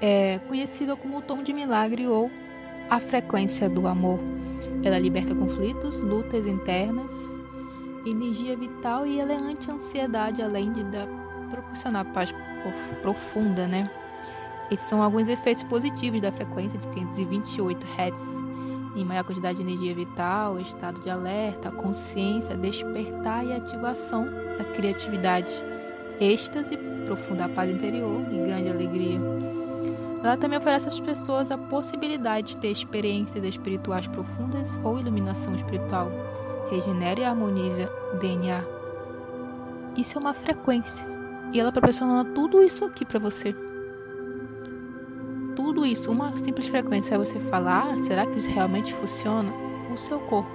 [0.00, 2.30] é conhecida como o tom de milagre ou
[2.88, 4.18] a frequência do amor.
[4.82, 7.29] Ela liberta conflitos, lutas internas
[8.06, 11.06] energia vital e ela é anti-ansiedade, além de dar,
[11.50, 12.34] proporcionar paz
[13.02, 13.90] profunda, né?
[14.70, 18.40] Esses são alguns efeitos positivos da frequência de 528 Hz.
[18.96, 24.26] Em maior quantidade de energia vital, estado de alerta, consciência, despertar e ativação
[24.58, 25.52] da criatividade,
[26.20, 29.20] êxtase, profunda paz interior e grande alegria.
[30.22, 36.10] Ela também oferece às pessoas a possibilidade de ter experiências espirituais profundas ou iluminação espiritual,
[36.70, 38.64] regenera e harmoniza o DNA.
[39.96, 41.06] Isso é uma frequência.
[41.52, 43.54] E ela proporciona tudo isso aqui para você.
[45.56, 49.52] Tudo isso, uma simples frequência é você falar, ah, será que isso realmente funciona?
[49.92, 50.50] O seu corpo.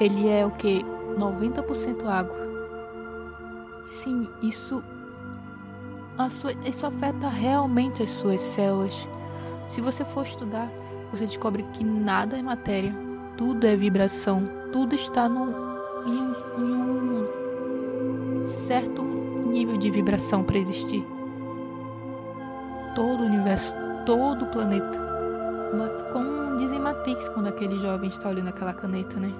[0.00, 0.82] Ele é o que?
[1.16, 2.36] 90% água.
[3.86, 4.82] Sim, isso
[6.28, 9.08] sua, isso afeta realmente as suas células.
[9.68, 10.70] Se você for estudar,
[11.10, 12.94] você descobre que nada é matéria,
[13.36, 15.50] tudo é vibração, tudo está no,
[16.06, 21.04] em, em um certo nível de vibração para existir.
[22.94, 23.74] Todo o universo,
[24.06, 24.98] todo o planeta.
[25.76, 29.32] Mas como dizem Matrix quando aquele jovem está olhando aquela caneta, né?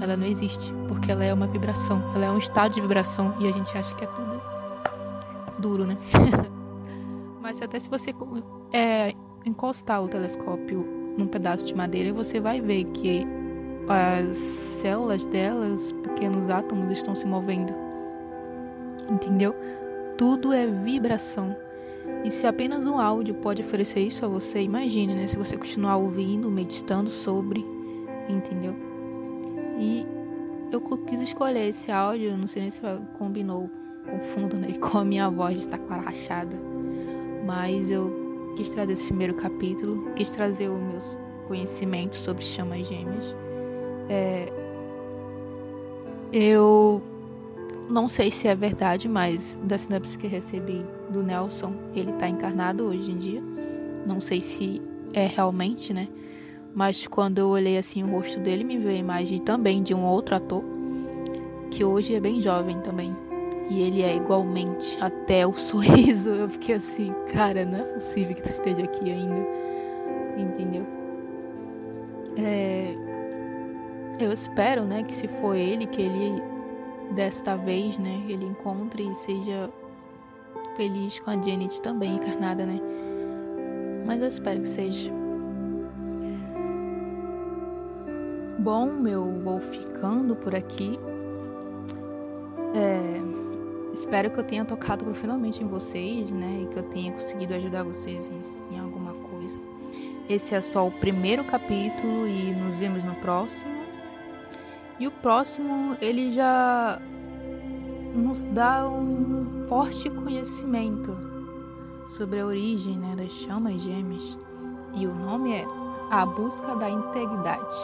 [0.00, 3.48] Ela não existe, porque ela é uma vibração, ela é um estado de vibração e
[3.48, 4.42] a gente acha que é tudo
[5.58, 5.96] duro, né?
[7.40, 8.12] Mas até se você
[8.72, 9.14] é,
[9.44, 10.84] encostar o telescópio
[11.16, 13.26] num pedaço de madeira, você vai ver que
[13.88, 14.36] as
[14.82, 17.72] células delas, pequenos átomos, estão se movendo.
[19.10, 19.54] Entendeu?
[20.16, 21.56] Tudo é vibração.
[22.24, 25.26] E se apenas um áudio pode oferecer isso a você, imagine, né?
[25.26, 27.64] Se você continuar ouvindo, meditando sobre,
[28.28, 28.74] entendeu?
[29.78, 30.06] E
[30.72, 32.80] eu quis escolher esse áudio, não sei nem se
[33.18, 33.70] combinou
[34.04, 34.68] com fundo, né?
[34.80, 36.56] Com a minha voz de estar rachada.
[37.44, 43.45] Mas eu quis trazer esse primeiro capítulo, quis trazer os meus conhecimento sobre chamas gêmeas.
[44.08, 44.46] É,
[46.32, 47.02] eu
[47.88, 52.84] não sei se é verdade, mas da sinapse que recebi do Nelson, ele está encarnado
[52.84, 53.42] hoje em dia.
[54.04, 54.82] Não sei se
[55.14, 56.08] é realmente, né?
[56.74, 60.04] Mas quando eu olhei assim o rosto dele, me veio a imagem também de um
[60.04, 60.62] outro ator,
[61.70, 63.16] que hoje é bem jovem também.
[63.70, 66.30] E ele é igualmente até o sorriso.
[66.30, 69.46] Eu fiquei assim, cara, não é possível que tu esteja aqui ainda.
[70.36, 70.86] Entendeu?
[72.36, 73.05] É,
[74.18, 76.42] eu espero, né, que se for ele, que ele
[77.12, 79.70] desta vez, né, ele encontre e seja
[80.76, 82.80] feliz com a Janet também encarnada, né?
[84.06, 85.10] Mas eu espero que seja.
[88.58, 90.98] Bom, eu vou ficando por aqui.
[92.74, 96.62] É, espero que eu tenha tocado finalmente em vocês, né?
[96.62, 99.58] E que eu tenha conseguido ajudar vocês em, em alguma coisa.
[100.28, 103.75] Esse é só o primeiro capítulo e nos vemos no próximo.
[104.98, 106.98] E o próximo, ele já
[108.14, 111.14] nos dá um forte conhecimento
[112.08, 114.38] sobre a origem né, das chamas gêmeas.
[114.94, 115.66] E o nome é
[116.10, 117.76] A Busca da Integridade.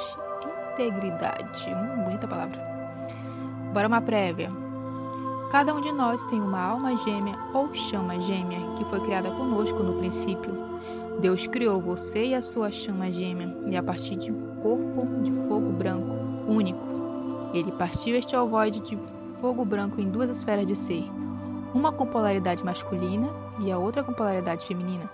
[0.73, 2.63] Integridade, hum, bonita palavra.
[3.75, 4.49] Bora uma prévia.
[5.51, 9.83] Cada um de nós tem uma alma gêmea ou chama gêmea que foi criada conosco
[9.83, 10.55] no princípio.
[11.21, 15.31] Deus criou você e a sua chama gêmea, e a partir de um corpo de
[15.47, 16.17] fogo branco,
[16.49, 17.02] único.
[17.53, 18.99] Ele partiu este ovoide de
[19.41, 21.05] fogo branco em duas esferas de ser,
[21.75, 23.29] uma com polaridade masculina
[23.61, 25.11] e a outra com polaridade feminina,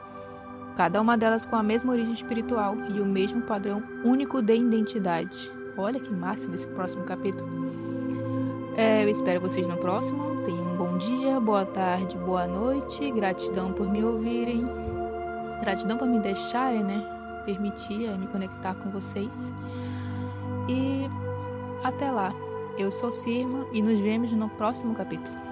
[0.76, 5.50] cada uma delas com a mesma origem espiritual e o mesmo padrão único de identidade.
[5.76, 7.48] Olha que máximo esse próximo capítulo.
[8.76, 10.42] É, eu espero vocês no próximo.
[10.44, 13.10] Tenham um bom dia, boa tarde, boa noite.
[13.10, 14.64] Gratidão por me ouvirem.
[15.60, 17.04] Gratidão por me deixarem, né?
[17.44, 19.36] Permitir é, me conectar com vocês.
[20.68, 21.08] E
[21.82, 22.34] até lá.
[22.76, 25.47] Eu sou Sirma e nos vemos no próximo capítulo.